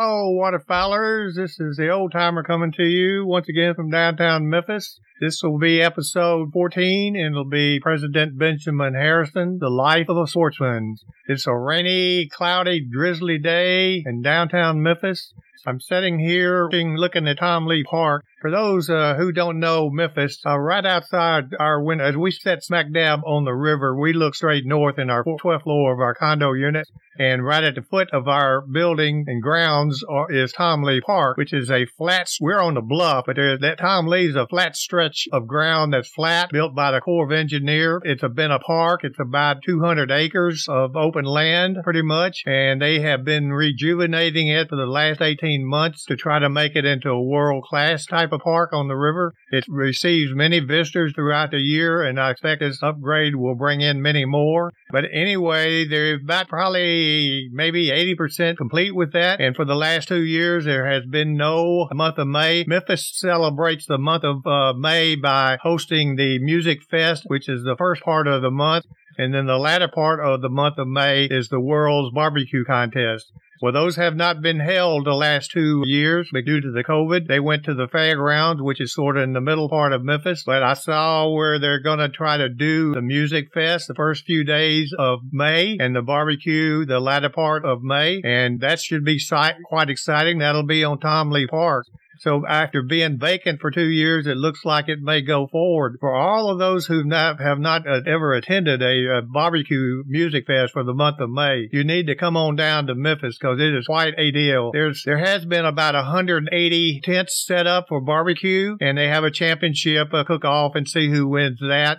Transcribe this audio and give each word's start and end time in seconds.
Oh, 0.00 0.30
waterfowlers, 0.40 1.34
this 1.34 1.58
is 1.58 1.76
the 1.76 1.88
old 1.88 2.12
timer 2.12 2.44
coming 2.44 2.70
to 2.76 2.84
you 2.84 3.26
once 3.26 3.48
again 3.48 3.74
from 3.74 3.90
downtown 3.90 4.48
Memphis. 4.48 5.00
This 5.20 5.42
will 5.42 5.58
be 5.58 5.82
episode 5.82 6.52
14 6.52 7.16
and 7.16 7.34
it'll 7.34 7.44
be 7.44 7.80
President 7.80 8.38
Benjamin 8.38 8.94
Harrison, 8.94 9.58
The 9.58 9.68
Life 9.68 10.08
of 10.08 10.16
a 10.16 10.28
Sportsman. 10.28 10.94
It's 11.26 11.44
a 11.44 11.56
rainy, 11.56 12.28
cloudy, 12.28 12.86
drizzly 12.88 13.36
day 13.38 14.04
in 14.06 14.22
downtown 14.22 14.80
Memphis. 14.80 15.34
I'm 15.66 15.80
sitting 15.80 16.20
here 16.20 16.68
looking 16.70 17.26
at 17.26 17.38
Tom 17.38 17.66
Lee 17.66 17.82
Park. 17.82 18.24
For 18.40 18.50
those 18.50 18.88
uh, 18.88 19.16
who 19.16 19.32
don't 19.32 19.58
know 19.58 19.90
Memphis, 19.90 20.40
uh, 20.46 20.56
right 20.56 20.86
outside 20.86 21.46
our 21.58 21.82
window, 21.82 22.04
as 22.04 22.16
we 22.16 22.30
sit 22.30 22.62
smack 22.62 22.92
dab 22.92 23.20
on 23.26 23.44
the 23.44 23.52
river, 23.52 23.98
we 23.98 24.12
look 24.12 24.36
straight 24.36 24.64
north 24.64 24.98
in 24.98 25.10
our 25.10 25.24
12th 25.24 25.64
floor 25.64 25.92
of 25.92 25.98
our 25.98 26.14
condo 26.14 26.52
unit. 26.52 26.86
And 27.18 27.44
right 27.44 27.64
at 27.64 27.74
the 27.74 27.82
foot 27.82 28.08
of 28.12 28.28
our 28.28 28.60
building 28.60 29.24
and 29.26 29.42
grounds 29.42 30.04
are, 30.08 30.30
is 30.30 30.52
Tom 30.52 30.84
Lee 30.84 31.00
Park, 31.00 31.36
which 31.36 31.52
is 31.52 31.68
a 31.70 31.86
flat, 31.98 32.30
we're 32.40 32.60
on 32.60 32.74
the 32.74 32.80
bluff, 32.80 33.24
but 33.26 33.36
that 33.36 33.78
Tom 33.78 34.06
Lee's 34.06 34.36
a 34.36 34.46
flat 34.46 34.76
stretch 34.76 35.07
of 35.32 35.46
ground 35.46 35.92
that's 35.92 36.08
flat, 36.08 36.50
built 36.50 36.74
by 36.74 36.90
the 36.90 37.00
Corps 37.00 37.26
of 37.26 37.32
Engineer. 37.32 38.00
It's 38.04 38.22
a, 38.22 38.28
been 38.28 38.50
a 38.50 38.58
park. 38.58 39.00
It's 39.04 39.18
about 39.20 39.62
200 39.64 40.10
acres 40.10 40.66
of 40.68 40.96
open 40.96 41.24
land, 41.24 41.78
pretty 41.84 42.02
much. 42.02 42.42
And 42.46 42.80
they 42.80 43.00
have 43.00 43.24
been 43.24 43.52
rejuvenating 43.52 44.48
it 44.48 44.68
for 44.68 44.76
the 44.76 44.86
last 44.86 45.20
18 45.20 45.66
months 45.66 46.04
to 46.06 46.16
try 46.16 46.38
to 46.38 46.48
make 46.48 46.76
it 46.76 46.84
into 46.84 47.10
a 47.10 47.22
world 47.22 47.64
class 47.64 48.06
type 48.06 48.32
of 48.32 48.40
park 48.40 48.70
on 48.72 48.88
the 48.88 48.96
river. 48.96 49.34
It 49.50 49.64
receives 49.68 50.34
many 50.34 50.60
visitors 50.60 51.12
throughout 51.14 51.50
the 51.50 51.58
year, 51.58 52.02
and 52.02 52.20
I 52.20 52.30
expect 52.30 52.60
this 52.60 52.82
upgrade 52.82 53.36
will 53.36 53.54
bring 53.54 53.80
in 53.80 54.02
many 54.02 54.24
more. 54.24 54.72
But 54.90 55.04
anyway, 55.12 55.86
they're 55.86 56.16
about 56.16 56.48
probably 56.48 57.48
maybe 57.52 57.88
80% 57.88 58.56
complete 58.56 58.94
with 58.94 59.12
that. 59.12 59.40
And 59.40 59.54
for 59.54 59.64
the 59.64 59.74
last 59.74 60.08
two 60.08 60.22
years, 60.22 60.64
there 60.64 60.86
has 60.86 61.04
been 61.06 61.36
no 61.36 61.88
month 61.92 62.18
of 62.18 62.26
May. 62.26 62.64
Memphis 62.66 63.10
celebrates 63.14 63.86
the 63.86 63.98
month 63.98 64.24
of 64.24 64.46
uh, 64.46 64.72
May 64.74 64.97
by 65.22 65.58
hosting 65.62 66.16
the 66.16 66.38
Music 66.38 66.82
Fest, 66.82 67.24
which 67.26 67.48
is 67.48 67.62
the 67.62 67.76
first 67.76 68.02
part 68.02 68.26
of 68.26 68.42
the 68.42 68.50
month. 68.50 68.84
And 69.16 69.34
then 69.34 69.46
the 69.46 69.58
latter 69.58 69.88
part 69.88 70.20
of 70.20 70.42
the 70.42 70.48
month 70.48 70.78
of 70.78 70.86
May 70.86 71.24
is 71.24 71.48
the 71.48 71.60
World's 71.60 72.14
Barbecue 72.14 72.64
Contest. 72.64 73.32
Well, 73.60 73.72
those 73.72 73.96
have 73.96 74.14
not 74.14 74.40
been 74.40 74.60
held 74.60 75.04
the 75.04 75.14
last 75.14 75.50
two 75.50 75.82
years, 75.84 76.28
but 76.32 76.44
due 76.44 76.60
to 76.60 76.70
the 76.70 76.84
COVID, 76.84 77.26
they 77.26 77.40
went 77.40 77.64
to 77.64 77.74
the 77.74 77.88
fairgrounds, 77.88 78.62
which 78.62 78.80
is 78.80 78.94
sort 78.94 79.16
of 79.16 79.24
in 79.24 79.32
the 79.32 79.40
middle 79.40 79.68
part 79.68 79.92
of 79.92 80.04
Memphis. 80.04 80.44
But 80.46 80.62
I 80.62 80.74
saw 80.74 81.28
where 81.28 81.58
they're 81.58 81.82
going 81.82 81.98
to 81.98 82.08
try 82.08 82.36
to 82.36 82.48
do 82.48 82.94
the 82.94 83.02
music 83.02 83.52
fest 83.52 83.88
the 83.88 83.94
first 83.94 84.24
few 84.24 84.44
days 84.44 84.94
of 84.96 85.20
May 85.32 85.76
and 85.80 85.96
the 85.96 86.02
barbecue 86.02 86.84
the 86.84 87.00
latter 87.00 87.30
part 87.30 87.64
of 87.64 87.82
May. 87.82 88.20
And 88.22 88.60
that 88.60 88.78
should 88.80 89.04
be 89.04 89.20
quite 89.64 89.90
exciting. 89.90 90.38
That'll 90.38 90.62
be 90.62 90.84
on 90.84 91.00
Tom 91.00 91.30
Lee 91.30 91.48
Park. 91.48 91.86
So 92.20 92.46
after 92.46 92.82
being 92.82 93.18
vacant 93.18 93.60
for 93.60 93.70
two 93.70 93.88
years, 93.88 94.26
it 94.26 94.36
looks 94.36 94.64
like 94.64 94.88
it 94.88 95.00
may 95.00 95.22
go 95.22 95.46
forward. 95.46 95.98
For 96.00 96.14
all 96.14 96.50
of 96.50 96.58
those 96.58 96.86
who 96.86 97.04
not, 97.04 97.40
have 97.40 97.58
not 97.58 97.86
uh, 97.86 98.00
ever 98.06 98.34
attended 98.34 98.82
a, 98.82 99.18
a, 99.18 99.22
barbecue 99.22 100.02
music 100.06 100.46
fest 100.46 100.72
for 100.72 100.84
the 100.84 100.94
month 100.94 101.20
of 101.20 101.30
May, 101.30 101.68
you 101.72 101.84
need 101.84 102.06
to 102.06 102.16
come 102.16 102.36
on 102.36 102.56
down 102.56 102.86
to 102.86 102.94
Memphis 102.94 103.38
because 103.38 103.60
it 103.60 103.74
is 103.74 103.86
quite 103.86 104.14
a 104.18 104.30
deal. 104.30 104.70
There's 104.72 105.02
there 105.04 105.18
has 105.18 105.44
been 105.44 105.64
about 105.64 105.94
180 105.94 107.00
tents 107.04 107.44
set 107.46 107.66
up 107.66 107.86
for 107.88 108.00
barbecue, 108.00 108.76
and 108.80 108.98
they 108.98 109.08
have 109.08 109.24
a 109.24 109.30
championship 109.30 110.12
a 110.12 110.24
cook 110.24 110.44
off 110.44 110.74
and 110.74 110.88
see 110.88 111.10
who 111.10 111.28
wins 111.28 111.58
that. 111.60 111.98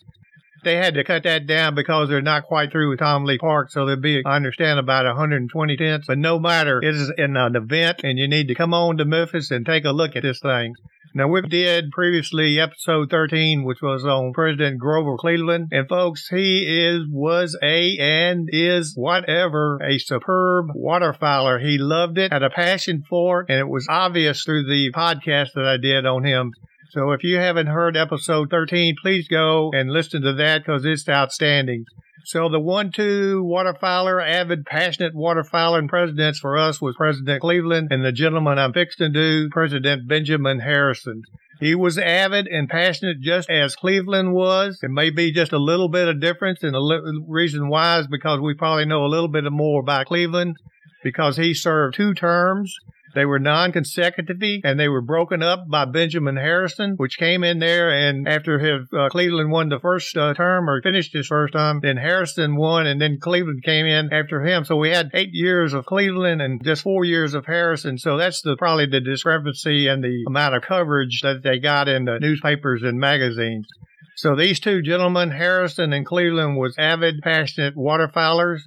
They 0.63 0.75
had 0.75 0.95
to 0.95 1.03
cut 1.03 1.23
that 1.23 1.47
down 1.47 1.75
because 1.75 2.09
they're 2.09 2.21
not 2.21 2.43
quite 2.43 2.71
through 2.71 2.89
with 2.89 2.99
Tom 2.99 3.25
Lee 3.25 3.37
Park, 3.37 3.71
so 3.71 3.85
there'll 3.85 4.01
be, 4.01 4.21
I 4.25 4.35
understand, 4.35 4.79
about 4.79 5.05
120 5.05 5.77
tents. 5.77 6.07
But 6.07 6.17
no 6.17 6.39
matter, 6.39 6.79
it 6.81 6.95
is 6.95 7.11
an 7.17 7.35
event, 7.55 8.01
and 8.03 8.19
you 8.19 8.27
need 8.27 8.47
to 8.47 8.55
come 8.55 8.73
on 8.73 8.97
to 8.97 9.05
Memphis 9.05 9.51
and 9.51 9.65
take 9.65 9.85
a 9.85 9.91
look 9.91 10.15
at 10.15 10.23
this 10.23 10.39
thing. 10.39 10.75
Now, 11.15 11.27
we 11.27 11.41
did 11.41 11.89
previously 11.89 12.59
episode 12.59 13.09
13, 13.09 13.63
which 13.63 13.81
was 13.81 14.05
on 14.05 14.31
President 14.31 14.79
Grover 14.79 15.17
Cleveland. 15.17 15.69
And 15.71 15.87
folks, 15.87 16.27
he 16.27 16.85
is, 16.85 17.01
was 17.09 17.57
a, 17.63 17.97
and 17.97 18.47
is 18.51 18.93
whatever, 18.95 19.79
a 19.81 19.97
superb 19.97 20.67
waterfowler. 20.75 21.59
He 21.59 21.79
loved 21.79 22.19
it, 22.19 22.31
had 22.31 22.43
a 22.43 22.51
passion 22.51 23.03
for 23.09 23.41
it, 23.41 23.47
and 23.49 23.59
it 23.59 23.67
was 23.67 23.87
obvious 23.89 24.43
through 24.43 24.65
the 24.65 24.91
podcast 24.91 25.53
that 25.55 25.65
I 25.65 25.77
did 25.77 26.05
on 26.05 26.23
him. 26.23 26.51
So 26.91 27.11
if 27.11 27.23
you 27.23 27.37
haven't 27.37 27.67
heard 27.67 27.95
episode 27.95 28.49
13, 28.49 28.95
please 28.99 29.27
go 29.27 29.69
and 29.73 29.91
listen 29.91 30.23
to 30.23 30.33
that 30.33 30.63
because 30.65 30.83
it's 30.85 31.07
outstanding. 31.07 31.85
So 32.25 32.49
the 32.49 32.59
one-two 32.59 33.43
waterfowler, 33.43 34.27
avid, 34.27 34.65
passionate 34.65 35.13
waterfowler 35.13 35.77
and 35.77 35.87
presidents 35.87 36.39
for 36.39 36.57
us 36.57 36.81
was 36.81 36.95
President 36.97 37.41
Cleveland 37.41 37.89
and 37.91 38.03
the 38.03 38.11
gentleman 38.11 38.57
I'm 38.57 38.73
fixing 38.73 39.13
to 39.13 39.19
do, 39.19 39.49
President 39.51 40.07
Benjamin 40.07 40.59
Harrison. 40.61 41.21
He 41.59 41.75
was 41.75 41.99
avid 41.99 42.47
and 42.47 42.67
passionate 42.67 43.21
just 43.21 43.49
as 43.51 43.75
Cleveland 43.75 44.33
was. 44.33 44.79
It 44.81 44.89
may 44.89 45.11
be 45.11 45.31
just 45.31 45.53
a 45.53 45.59
little 45.59 45.89
bit 45.89 46.07
of 46.07 46.19
difference, 46.19 46.63
and 46.63 46.73
the 46.73 46.79
li- 46.79 47.23
reason 47.27 47.69
why 47.69 47.99
is 47.99 48.07
because 48.07 48.39
we 48.39 48.55
probably 48.55 48.85
know 48.85 49.05
a 49.05 49.07
little 49.07 49.27
bit 49.27 49.43
more 49.51 49.81
about 49.81 50.07
Cleveland 50.07 50.55
because 51.03 51.37
he 51.37 51.53
served 51.53 51.95
two 51.95 52.15
terms 52.15 52.75
they 53.19 53.25
were 53.25 53.39
non-consecutive 53.39 54.61
and 54.63 54.79
they 54.79 54.87
were 54.87 55.01
broken 55.01 55.43
up 55.43 55.69
by 55.69 55.83
Benjamin 55.83 56.37
Harrison, 56.37 56.93
which 56.95 57.17
came 57.17 57.43
in 57.43 57.59
there 57.59 57.91
and 57.91 58.27
after 58.27 58.59
his 58.59 58.87
uh, 58.97 59.09
Cleveland 59.09 59.51
won 59.51 59.67
the 59.67 59.79
first 59.79 60.15
uh, 60.15 60.33
term 60.33 60.69
or 60.69 60.81
finished 60.81 61.11
his 61.11 61.27
first 61.27 61.51
term, 61.51 61.81
then 61.81 61.97
Harrison 61.97 62.55
won 62.55 62.87
and 62.87 63.01
then 63.01 63.19
Cleveland 63.19 63.63
came 63.63 63.85
in 63.85 64.13
after 64.13 64.45
him. 64.45 64.63
So 64.63 64.77
we 64.77 64.91
had 64.91 65.09
eight 65.13 65.33
years 65.33 65.73
of 65.73 65.85
Cleveland 65.85 66.41
and 66.41 66.63
just 66.63 66.83
four 66.83 67.03
years 67.03 67.33
of 67.33 67.45
Harrison. 67.45 67.97
So 67.97 68.15
that's 68.15 68.41
the 68.41 68.55
probably 68.55 68.85
the 68.85 69.01
discrepancy 69.01 69.87
and 69.87 70.01
the 70.01 70.23
amount 70.25 70.55
of 70.55 70.63
coverage 70.63 71.19
that 71.21 71.43
they 71.43 71.59
got 71.59 71.89
in 71.89 72.05
the 72.05 72.19
newspapers 72.19 72.83
and 72.83 72.99
magazines. 72.99 73.67
So 74.15 74.35
these 74.35 74.59
two 74.59 74.81
gentlemen, 74.81 75.31
Harrison 75.31 75.93
and 75.93 76.05
Cleveland, 76.05 76.57
was 76.57 76.75
avid, 76.77 77.21
passionate 77.21 77.75
waterfowlers. 77.75 78.61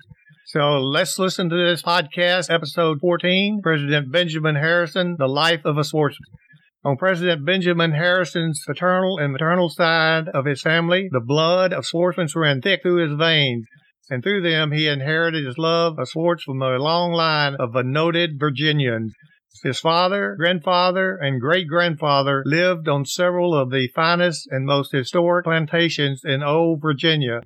So 0.52 0.80
let's 0.80 1.18
listen 1.18 1.48
to 1.48 1.56
this 1.56 1.80
podcast, 1.80 2.50
episode 2.50 2.98
14, 3.00 3.62
President 3.62 4.12
Benjamin 4.12 4.54
Harrison, 4.54 5.16
The 5.18 5.26
Life 5.26 5.62
of 5.64 5.78
a 5.78 5.82
Sportsman. 5.82 6.28
On 6.84 6.98
President 6.98 7.46
Benjamin 7.46 7.92
Harrison's 7.92 8.62
paternal 8.66 9.16
and 9.16 9.32
maternal 9.32 9.70
side 9.70 10.28
of 10.28 10.44
his 10.44 10.60
family, 10.60 11.08
the 11.10 11.22
blood 11.24 11.72
of 11.72 11.86
sportsmen 11.86 12.28
ran 12.36 12.60
thick 12.60 12.82
through 12.82 13.08
his 13.08 13.18
veins, 13.18 13.66
and 14.10 14.22
through 14.22 14.42
them 14.42 14.72
he 14.72 14.88
inherited 14.88 15.46
his 15.46 15.56
love 15.56 15.98
of 15.98 16.10
sports 16.10 16.42
from 16.42 16.60
a 16.60 16.76
long 16.76 17.12
line 17.12 17.54
of 17.54 17.72
noted 17.82 18.38
Virginians. 18.38 19.14
His 19.64 19.80
father, 19.80 20.34
grandfather, 20.36 21.16
and 21.16 21.40
great 21.40 21.66
grandfather 21.66 22.42
lived 22.44 22.88
on 22.88 23.06
several 23.06 23.54
of 23.56 23.70
the 23.70 23.88
finest 23.94 24.48
and 24.50 24.66
most 24.66 24.92
historic 24.92 25.44
plantations 25.46 26.20
in 26.26 26.42
old 26.42 26.82
Virginia, 26.82 27.40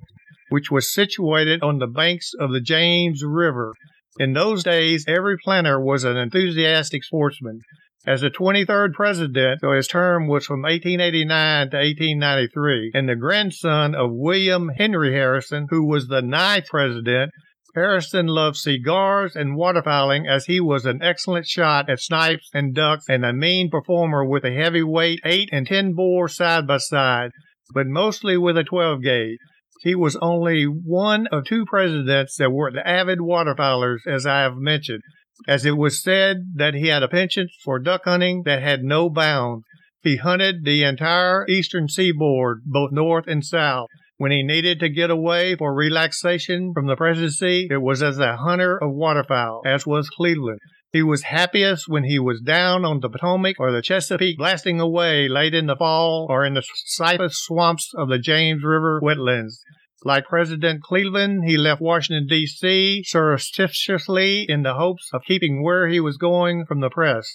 which 0.49 0.71
was 0.71 0.93
situated 0.93 1.61
on 1.61 1.79
the 1.79 1.87
banks 1.87 2.31
of 2.39 2.51
the 2.51 2.61
James 2.61 3.23
River. 3.23 3.73
In 4.19 4.33
those 4.33 4.63
days, 4.63 5.05
every 5.07 5.37
planter 5.43 5.79
was 5.79 6.03
an 6.03 6.17
enthusiastic 6.17 7.03
sportsman. 7.03 7.59
As 8.07 8.21
the 8.21 8.29
23rd 8.29 8.93
president, 8.93 9.59
so 9.59 9.73
his 9.73 9.87
term 9.87 10.27
was 10.27 10.45
from 10.45 10.61
1889 10.61 11.71
to 11.71 11.77
1893, 11.77 12.91
and 12.93 13.09
the 13.09 13.17
grandson 13.17 13.93
of 13.95 14.11
William 14.13 14.69
Henry 14.69 15.11
Harrison, 15.13 15.67
who 15.69 15.85
was 15.85 16.07
the 16.07 16.21
ninth 16.21 16.67
president, 16.69 17.31
Harrison 17.75 18.25
loved 18.25 18.55
cigars 18.55 19.35
and 19.35 19.55
waterfowling 19.55 20.27
as 20.27 20.45
he 20.45 20.59
was 20.59 20.85
an 20.85 21.01
excellent 21.03 21.45
shot 21.45 21.89
at 21.89 21.99
snipes 21.99 22.49
and 22.53 22.73
ducks 22.73 23.05
and 23.07 23.23
a 23.23 23.33
mean 23.33 23.69
performer 23.69 24.25
with 24.25 24.43
a 24.45 24.51
heavyweight 24.51 25.19
8 25.23 25.49
and 25.51 25.67
10 25.67 25.93
bore 25.93 26.27
side 26.27 26.65
by 26.65 26.77
side, 26.77 27.29
but 27.73 27.85
mostly 27.85 28.37
with 28.37 28.57
a 28.57 28.63
12 28.63 29.03
gauge. 29.03 29.37
He 29.81 29.95
was 29.95 30.15
only 30.21 30.63
one 30.63 31.27
of 31.27 31.45
two 31.45 31.65
presidents 31.65 32.35
that 32.37 32.51
were 32.51 32.71
the 32.71 32.87
avid 32.87 33.19
waterfowlers, 33.19 34.07
as 34.07 34.25
I 34.25 34.39
have 34.41 34.55
mentioned, 34.55 35.03
as 35.47 35.65
it 35.65 35.77
was 35.77 36.01
said 36.01 36.53
that 36.55 36.73
he 36.73 36.87
had 36.87 37.03
a 37.03 37.07
penchant 37.07 37.51
for 37.63 37.79
duck 37.79 38.01
hunting 38.05 38.43
that 38.45 38.61
had 38.61 38.83
no 38.83 39.09
bounds. 39.09 39.65
He 40.01 40.17
hunted 40.17 40.63
the 40.63 40.83
entire 40.83 41.45
eastern 41.47 41.89
seaboard, 41.89 42.61
both 42.65 42.91
north 42.91 43.25
and 43.27 43.45
south. 43.45 43.87
When 44.17 44.31
he 44.31 44.41
needed 44.41 44.79
to 44.79 44.89
get 44.89 45.11
away 45.11 45.55
for 45.55 45.75
relaxation 45.75 46.71
from 46.73 46.87
the 46.87 46.95
presidency, 46.95 47.67
it 47.69 47.81
was 47.81 48.01
as 48.01 48.17
a 48.17 48.37
hunter 48.37 48.77
of 48.81 48.93
waterfowl, 48.93 49.61
as 49.65 49.85
was 49.85 50.09
Cleveland. 50.09 50.59
He 50.91 51.03
was 51.03 51.23
happiest 51.23 51.87
when 51.87 52.05
he 52.05 52.17
was 52.17 52.41
down 52.41 52.85
on 52.85 53.01
the 53.01 53.09
Potomac 53.09 53.57
or 53.59 53.71
the 53.71 53.81
Chesapeake 53.81 54.37
blasting 54.37 54.79
away 54.79 55.27
late 55.27 55.53
in 55.53 55.67
the 55.67 55.75
fall 55.75 56.25
or 56.29 56.45
in 56.45 56.53
the 56.53 56.63
cypress 56.85 57.37
swamps 57.37 57.91
of 57.95 58.07
the 58.07 58.17
James 58.17 58.63
River 58.63 58.99
wetlands. 59.03 59.59
Like 60.03 60.25
President 60.25 60.83
Cleveland, 60.83 61.43
he 61.45 61.57
left 61.57 61.81
Washington, 61.81 62.27
D.C. 62.27 63.03
surreptitiously 63.03 64.45
in 64.47 64.61
the 64.61 64.75
hopes 64.75 65.09
of 65.11 65.23
keeping 65.25 65.63
where 65.63 65.87
he 65.87 65.99
was 65.99 66.17
going 66.17 66.65
from 66.65 66.81
the 66.81 66.89
press. 66.89 67.27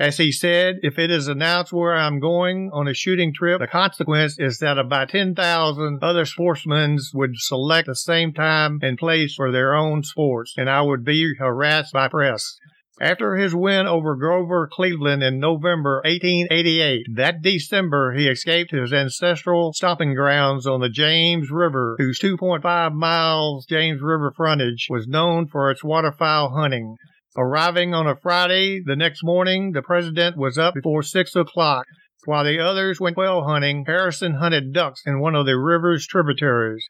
As 0.00 0.16
he 0.16 0.32
said, 0.32 0.76
if 0.82 0.98
it 0.98 1.10
is 1.10 1.28
announced 1.28 1.72
where 1.72 1.94
I'm 1.94 2.18
going 2.18 2.70
on 2.72 2.88
a 2.88 2.94
shooting 2.94 3.32
trip, 3.34 3.60
the 3.60 3.66
consequence 3.66 4.38
is 4.38 4.58
that 4.58 4.78
about 4.78 5.10
10,000 5.10 5.98
other 6.02 6.24
sportsmen 6.24 6.98
would 7.12 7.32
select 7.36 7.86
the 7.86 7.94
same 7.94 8.32
time 8.32 8.78
and 8.82 8.96
place 8.96 9.34
for 9.34 9.52
their 9.52 9.74
own 9.74 10.02
sports, 10.02 10.54
and 10.56 10.68
I 10.68 10.80
would 10.80 11.04
be 11.04 11.34
harassed 11.38 11.92
by 11.92 12.08
press. 12.08 12.56
After 13.00 13.36
his 13.36 13.54
win 13.54 13.86
over 13.86 14.14
Grover 14.16 14.68
Cleveland 14.70 15.22
in 15.22 15.40
November 15.40 16.02
1888, 16.04 17.06
that 17.14 17.40
December 17.40 18.12
he 18.12 18.28
escaped 18.28 18.70
his 18.70 18.92
ancestral 18.92 19.72
stomping 19.72 20.14
grounds 20.14 20.66
on 20.66 20.80
the 20.80 20.90
James 20.90 21.50
River, 21.50 21.96
whose 21.98 22.20
2.5 22.20 22.92
miles 22.92 23.64
James 23.64 24.02
River 24.02 24.30
frontage 24.36 24.88
was 24.90 25.08
known 25.08 25.48
for 25.48 25.70
its 25.70 25.82
waterfowl 25.82 26.50
hunting. 26.50 26.96
Arriving 27.34 27.94
on 27.94 28.06
a 28.06 28.14
Friday, 28.14 28.82
the 28.84 28.94
next 28.94 29.24
morning 29.24 29.72
the 29.72 29.80
president 29.80 30.36
was 30.36 30.58
up 30.58 30.74
before 30.74 31.02
six 31.02 31.34
o'clock. 31.34 31.86
While 32.26 32.44
the 32.44 32.60
others 32.60 33.00
went 33.00 33.16
quail 33.16 33.42
hunting, 33.44 33.84
Harrison 33.86 34.34
hunted 34.34 34.74
ducks 34.74 35.00
in 35.06 35.18
one 35.18 35.34
of 35.34 35.46
the 35.46 35.58
river's 35.58 36.06
tributaries. 36.06 36.84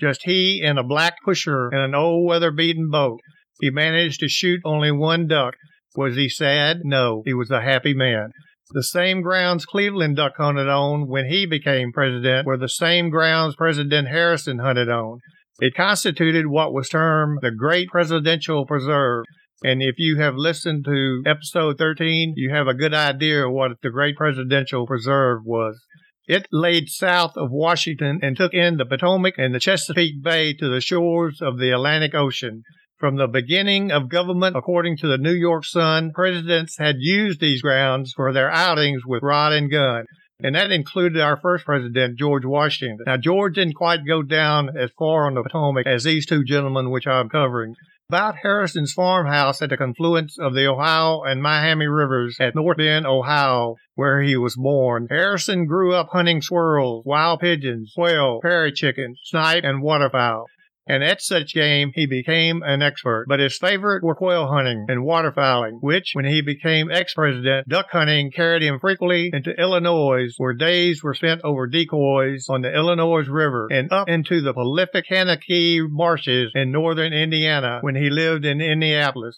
Just 0.00 0.22
he 0.22 0.62
and 0.62 0.78
a 0.78 0.84
black 0.84 1.16
pusher 1.24 1.68
in 1.72 1.80
an 1.80 1.96
old 1.96 2.28
weather 2.28 2.52
beaten 2.52 2.90
boat. 2.90 3.18
He 3.60 3.70
managed 3.70 4.20
to 4.20 4.28
shoot 4.28 4.60
only 4.64 4.90
one 4.90 5.26
duck. 5.26 5.54
Was 5.96 6.16
he 6.16 6.28
sad? 6.28 6.80
No, 6.84 7.22
he 7.24 7.34
was 7.34 7.50
a 7.50 7.62
happy 7.62 7.94
man. 7.94 8.30
The 8.72 8.82
same 8.82 9.22
grounds 9.22 9.64
Cleveland 9.64 10.16
duck 10.16 10.34
hunted 10.36 10.68
on 10.68 11.08
when 11.08 11.26
he 11.26 11.46
became 11.46 11.90
president 11.90 12.46
were 12.46 12.58
the 12.58 12.68
same 12.68 13.08
grounds 13.08 13.56
President 13.56 14.08
Harrison 14.08 14.58
hunted 14.58 14.90
on. 14.90 15.20
It 15.58 15.74
constituted 15.74 16.46
what 16.46 16.72
was 16.72 16.88
termed 16.88 17.38
the 17.40 17.50
Great 17.50 17.88
Presidential 17.88 18.66
Preserve. 18.66 19.24
And 19.64 19.82
if 19.82 19.94
you 19.98 20.18
have 20.18 20.36
listened 20.36 20.84
to 20.84 21.22
episode 21.26 21.78
13, 21.78 22.34
you 22.36 22.50
have 22.54 22.68
a 22.68 22.74
good 22.74 22.94
idea 22.94 23.46
of 23.46 23.52
what 23.52 23.72
the 23.82 23.90
Great 23.90 24.16
Presidential 24.16 24.86
Preserve 24.86 25.40
was. 25.44 25.82
It 26.26 26.46
laid 26.52 26.90
south 26.90 27.32
of 27.36 27.50
Washington 27.50 28.20
and 28.22 28.36
took 28.36 28.52
in 28.52 28.76
the 28.76 28.84
Potomac 28.84 29.34
and 29.38 29.54
the 29.54 29.58
Chesapeake 29.58 30.22
Bay 30.22 30.52
to 30.52 30.68
the 30.68 30.82
shores 30.82 31.40
of 31.40 31.58
the 31.58 31.70
Atlantic 31.70 32.14
Ocean. 32.14 32.62
From 32.98 33.14
the 33.14 33.28
beginning 33.28 33.92
of 33.92 34.08
government, 34.08 34.56
according 34.56 34.96
to 34.96 35.06
the 35.06 35.18
New 35.18 35.32
York 35.32 35.64
Sun, 35.64 36.10
presidents 36.14 36.78
had 36.78 36.96
used 36.98 37.38
these 37.38 37.62
grounds 37.62 38.12
for 38.12 38.32
their 38.32 38.50
outings 38.50 39.06
with 39.06 39.22
rod 39.22 39.52
and 39.52 39.70
gun. 39.70 40.04
And 40.42 40.56
that 40.56 40.72
included 40.72 41.20
our 41.20 41.36
first 41.36 41.64
president, 41.64 42.18
George 42.18 42.44
Washington. 42.44 43.04
Now, 43.06 43.16
George 43.16 43.54
didn't 43.54 43.76
quite 43.76 44.04
go 44.04 44.24
down 44.24 44.76
as 44.76 44.90
far 44.98 45.28
on 45.28 45.34
the 45.34 45.44
Potomac 45.44 45.86
as 45.86 46.02
these 46.02 46.26
two 46.26 46.42
gentlemen, 46.42 46.90
which 46.90 47.06
I'm 47.06 47.28
covering. 47.28 47.76
About 48.08 48.34
Harrison's 48.42 48.92
farmhouse 48.94 49.62
at 49.62 49.70
the 49.70 49.76
confluence 49.76 50.36
of 50.36 50.54
the 50.54 50.66
Ohio 50.66 51.22
and 51.22 51.40
Miami 51.40 51.86
rivers 51.86 52.38
at 52.40 52.56
North 52.56 52.78
Bend, 52.78 53.06
Ohio, 53.06 53.76
where 53.94 54.22
he 54.22 54.36
was 54.36 54.56
born. 54.56 55.06
Harrison 55.08 55.66
grew 55.66 55.94
up 55.94 56.08
hunting 56.10 56.42
squirrels, 56.42 57.04
wild 57.06 57.38
pigeons, 57.38 57.92
quail, 57.94 58.40
prairie 58.40 58.72
chickens, 58.72 59.20
snipe, 59.22 59.62
and 59.62 59.82
waterfowl 59.82 60.46
and 60.88 61.04
at 61.04 61.20
such 61.22 61.54
game 61.54 61.92
he 61.94 62.06
became 62.06 62.62
an 62.64 62.82
expert. 62.82 63.26
But 63.28 63.40
his 63.40 63.58
favorite 63.58 64.02
were 64.02 64.14
quail 64.14 64.46
hunting 64.46 64.86
and 64.88 65.04
waterfowling, 65.04 65.78
which, 65.80 66.12
when 66.14 66.24
he 66.24 66.40
became 66.40 66.90
ex-president, 66.90 67.68
duck 67.68 67.86
hunting 67.90 68.30
carried 68.30 68.62
him 68.62 68.78
frequently 68.80 69.30
into 69.32 69.52
Illinois, 69.60 70.28
where 70.38 70.54
days 70.54 71.02
were 71.02 71.14
spent 71.14 71.42
over 71.44 71.66
decoys 71.66 72.46
on 72.48 72.62
the 72.62 72.74
Illinois 72.74 73.28
River 73.28 73.68
and 73.70 73.92
up 73.92 74.08
into 74.08 74.40
the 74.40 74.54
prolific 74.54 75.06
Kankakee 75.08 75.80
marshes 75.88 76.52
in 76.54 76.72
northern 76.72 77.12
Indiana 77.12 77.78
when 77.82 77.94
he 77.94 78.10
lived 78.10 78.44
in 78.44 78.60
Indianapolis. 78.60 79.36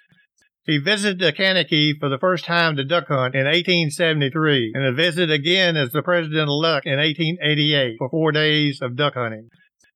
He 0.64 0.78
visited 0.78 1.18
the 1.18 1.32
Kankakee 1.32 1.96
for 1.98 2.08
the 2.08 2.18
first 2.18 2.44
time 2.44 2.76
to 2.76 2.84
duck 2.84 3.08
hunt 3.08 3.34
in 3.34 3.44
1873 3.44 4.72
and 4.74 4.84
a 4.84 4.92
visit 4.92 5.30
again 5.30 5.76
as 5.76 5.90
the 5.90 6.02
president-elect 6.02 6.86
in 6.86 6.98
1888 6.98 7.96
for 7.98 8.10
four 8.10 8.30
days 8.30 8.80
of 8.80 8.94
duck 8.94 9.14
hunting. 9.14 9.48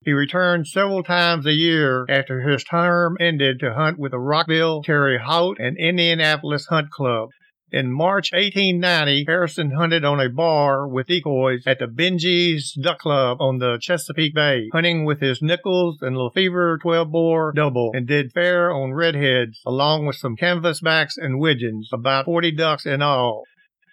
He 0.04 0.12
returned 0.12 0.66
several 0.66 1.02
times 1.02 1.46
a 1.46 1.52
year 1.52 2.04
after 2.10 2.42
his 2.42 2.62
term 2.62 3.16
ended 3.18 3.58
to 3.60 3.72
hunt 3.72 3.98
with 3.98 4.12
the 4.12 4.18
Rockville, 4.18 4.82
Terre 4.82 5.18
Haute, 5.18 5.58
and 5.58 5.78
Indianapolis 5.78 6.66
Hunt 6.66 6.90
Club. 6.90 7.30
In 7.72 7.90
March 7.90 8.30
1890, 8.32 9.24
Harrison 9.26 9.70
hunted 9.70 10.04
on 10.04 10.20
a 10.20 10.28
bar 10.28 10.86
with 10.86 11.06
decoys 11.06 11.66
at 11.66 11.78
the 11.78 11.86
Benji's 11.86 12.74
Duck 12.74 12.98
Club 12.98 13.38
on 13.40 13.58
the 13.58 13.78
Chesapeake 13.80 14.34
Bay, 14.34 14.68
hunting 14.74 15.06
with 15.06 15.20
his 15.20 15.40
Nichols 15.40 15.96
and 16.02 16.18
Lefever 16.18 16.78
12 16.82 17.10
bore 17.10 17.52
double, 17.52 17.90
and 17.94 18.06
did 18.06 18.30
fair 18.32 18.70
on 18.70 18.92
redheads, 18.92 19.58
along 19.64 20.04
with 20.04 20.16
some 20.16 20.36
canvasbacks 20.36 21.16
and 21.16 21.40
widgeons, 21.40 21.88
about 21.94 22.26
40 22.26 22.52
ducks 22.52 22.84
in 22.84 23.00
all. 23.00 23.44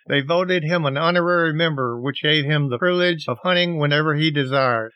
They 0.10 0.20
voted 0.20 0.64
him 0.64 0.86
an 0.86 0.98
honorary 0.98 1.54
member, 1.54 1.98
which 1.98 2.22
gave 2.22 2.44
him 2.44 2.70
the 2.70 2.78
privilege 2.78 3.26
of 3.30 3.38
hunting 3.44 3.78
whenever 3.78 4.16
he 4.16 4.30
desired. 4.30 4.92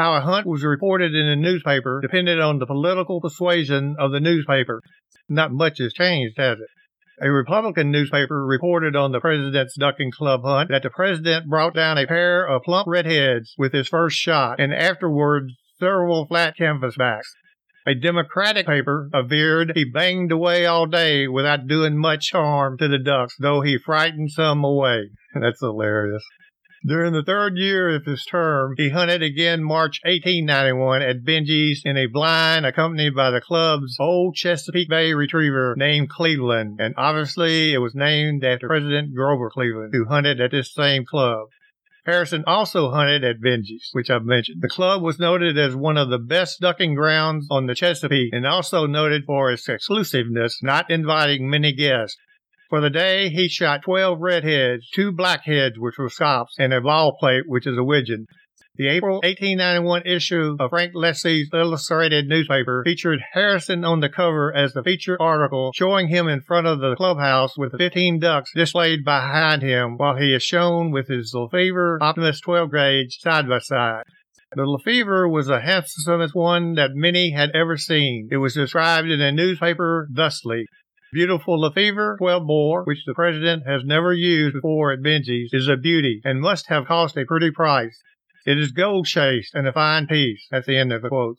How 0.00 0.14
a 0.14 0.22
hunt 0.22 0.46
was 0.46 0.64
reported 0.64 1.14
in 1.14 1.26
a 1.26 1.36
newspaper 1.36 2.00
depended 2.00 2.40
on 2.40 2.58
the 2.58 2.64
political 2.64 3.20
persuasion 3.20 3.96
of 3.98 4.12
the 4.12 4.18
newspaper. 4.18 4.80
Not 5.28 5.52
much 5.52 5.76
has 5.76 5.92
changed, 5.92 6.38
has 6.38 6.56
it? 6.58 6.68
A 7.20 7.30
Republican 7.30 7.90
newspaper 7.90 8.46
reported 8.46 8.96
on 8.96 9.12
the 9.12 9.20
president's 9.20 9.76
ducking 9.78 10.10
club 10.10 10.40
hunt 10.42 10.70
that 10.70 10.84
the 10.84 10.88
president 10.88 11.50
brought 11.50 11.74
down 11.74 11.98
a 11.98 12.06
pair 12.06 12.46
of 12.46 12.62
plump 12.62 12.86
redheads 12.88 13.54
with 13.58 13.74
his 13.74 13.88
first 13.88 14.16
shot, 14.16 14.58
and 14.58 14.72
afterwards 14.72 15.52
several 15.78 16.26
flat 16.26 16.56
canvasbacks. 16.56 17.34
A 17.86 17.94
Democratic 17.94 18.66
paper 18.66 19.10
averred 19.12 19.72
he 19.74 19.84
banged 19.84 20.32
away 20.32 20.64
all 20.64 20.86
day 20.86 21.28
without 21.28 21.66
doing 21.66 21.98
much 21.98 22.30
harm 22.32 22.78
to 22.78 22.88
the 22.88 22.98
ducks, 22.98 23.34
though 23.38 23.60
he 23.60 23.76
frightened 23.76 24.30
some 24.30 24.64
away. 24.64 25.10
That's 25.34 25.60
hilarious. 25.60 26.24
During 26.84 27.12
the 27.12 27.22
third 27.22 27.58
year 27.58 27.94
of 27.94 28.06
his 28.06 28.24
term, 28.24 28.74
he 28.78 28.88
hunted 28.88 29.22
again 29.22 29.62
March 29.62 30.00
1891 30.02 31.02
at 31.02 31.22
Benji's 31.22 31.82
in 31.84 31.98
a 31.98 32.06
blind 32.06 32.64
accompanied 32.64 33.14
by 33.14 33.30
the 33.30 33.42
club's 33.42 33.98
old 34.00 34.34
Chesapeake 34.34 34.88
Bay 34.88 35.12
retriever 35.12 35.74
named 35.76 36.08
Cleveland, 36.08 36.80
and 36.80 36.94
obviously 36.96 37.74
it 37.74 37.78
was 37.78 37.94
named 37.94 38.44
after 38.44 38.66
President 38.66 39.14
Grover 39.14 39.50
Cleveland, 39.50 39.92
who 39.92 40.06
hunted 40.06 40.40
at 40.40 40.52
this 40.52 40.72
same 40.72 41.04
club. 41.04 41.48
Harrison 42.06 42.44
also 42.46 42.90
hunted 42.90 43.24
at 43.24 43.42
Benji's, 43.42 43.90
which 43.92 44.08
I've 44.08 44.24
mentioned. 44.24 44.62
The 44.62 44.68
club 44.68 45.02
was 45.02 45.18
noted 45.18 45.58
as 45.58 45.76
one 45.76 45.98
of 45.98 46.08
the 46.08 46.18
best 46.18 46.60
ducking 46.60 46.94
grounds 46.94 47.46
on 47.50 47.66
the 47.66 47.74
Chesapeake 47.74 48.32
and 48.32 48.46
also 48.46 48.86
noted 48.86 49.24
for 49.26 49.52
its 49.52 49.68
exclusiveness, 49.68 50.62
not 50.62 50.90
inviting 50.90 51.50
many 51.50 51.74
guests. 51.74 52.16
For 52.70 52.80
the 52.80 52.88
day, 52.88 53.30
he 53.30 53.48
shot 53.48 53.82
12 53.82 54.20
redheads, 54.20 54.88
two 54.94 55.10
blackheads, 55.10 55.76
which 55.76 55.98
were 55.98 56.08
scaups, 56.08 56.54
and 56.56 56.72
a 56.72 56.80
baldpate, 56.80 57.42
which 57.48 57.66
is 57.66 57.76
a 57.76 57.82
widgeon. 57.82 58.26
The 58.76 58.86
April 58.86 59.16
1891 59.16 60.02
issue 60.06 60.56
of 60.60 60.70
Frank 60.70 60.92
Leslie's 60.94 61.50
illustrated 61.52 62.28
newspaper 62.28 62.82
featured 62.84 63.18
Harrison 63.32 63.84
on 63.84 63.98
the 63.98 64.08
cover 64.08 64.54
as 64.54 64.72
the 64.72 64.84
feature 64.84 65.20
article, 65.20 65.72
showing 65.74 66.06
him 66.06 66.28
in 66.28 66.42
front 66.42 66.68
of 66.68 66.78
the 66.78 66.94
clubhouse 66.94 67.58
with 67.58 67.72
the 67.72 67.78
15 67.78 68.20
ducks 68.20 68.52
displayed 68.54 69.04
behind 69.04 69.62
him, 69.62 69.96
while 69.96 70.16
he 70.16 70.32
is 70.32 70.44
shown 70.44 70.92
with 70.92 71.08
his 71.08 71.34
Lefever 71.34 71.98
Optimus 72.00 72.40
12 72.40 72.70
gauge 72.70 73.18
side 73.18 73.48
by 73.48 73.58
side. 73.58 74.04
The 74.54 74.64
Lefever 74.64 75.28
was 75.28 75.48
the 75.48 75.60
handsomest 75.60 76.34
one 76.34 76.74
that 76.74 76.90
many 76.94 77.32
had 77.32 77.50
ever 77.54 77.76
seen. 77.76 78.28
It 78.30 78.36
was 78.36 78.54
described 78.54 79.08
in 79.08 79.20
a 79.20 79.32
newspaper 79.32 80.08
thusly. 80.12 80.66
Beautiful 81.12 81.60
Lefever 81.60 82.14
12 82.18 82.46
bore, 82.46 82.84
which 82.84 83.04
the 83.04 83.14
president 83.14 83.66
has 83.66 83.82
never 83.84 84.14
used 84.14 84.54
before 84.54 84.92
at 84.92 85.00
Benji's, 85.00 85.52
is 85.52 85.66
a 85.66 85.76
beauty 85.76 86.20
and 86.24 86.40
must 86.40 86.68
have 86.68 86.86
cost 86.86 87.16
a 87.16 87.24
pretty 87.24 87.50
price. 87.50 88.00
It 88.46 88.58
is 88.58 88.70
gold 88.70 89.06
chased 89.06 89.52
and 89.52 89.66
a 89.66 89.72
fine 89.72 90.06
piece. 90.06 90.46
That's 90.52 90.68
the 90.68 90.78
end 90.78 90.92
of 90.92 91.02
the 91.02 91.08
quote. 91.08 91.38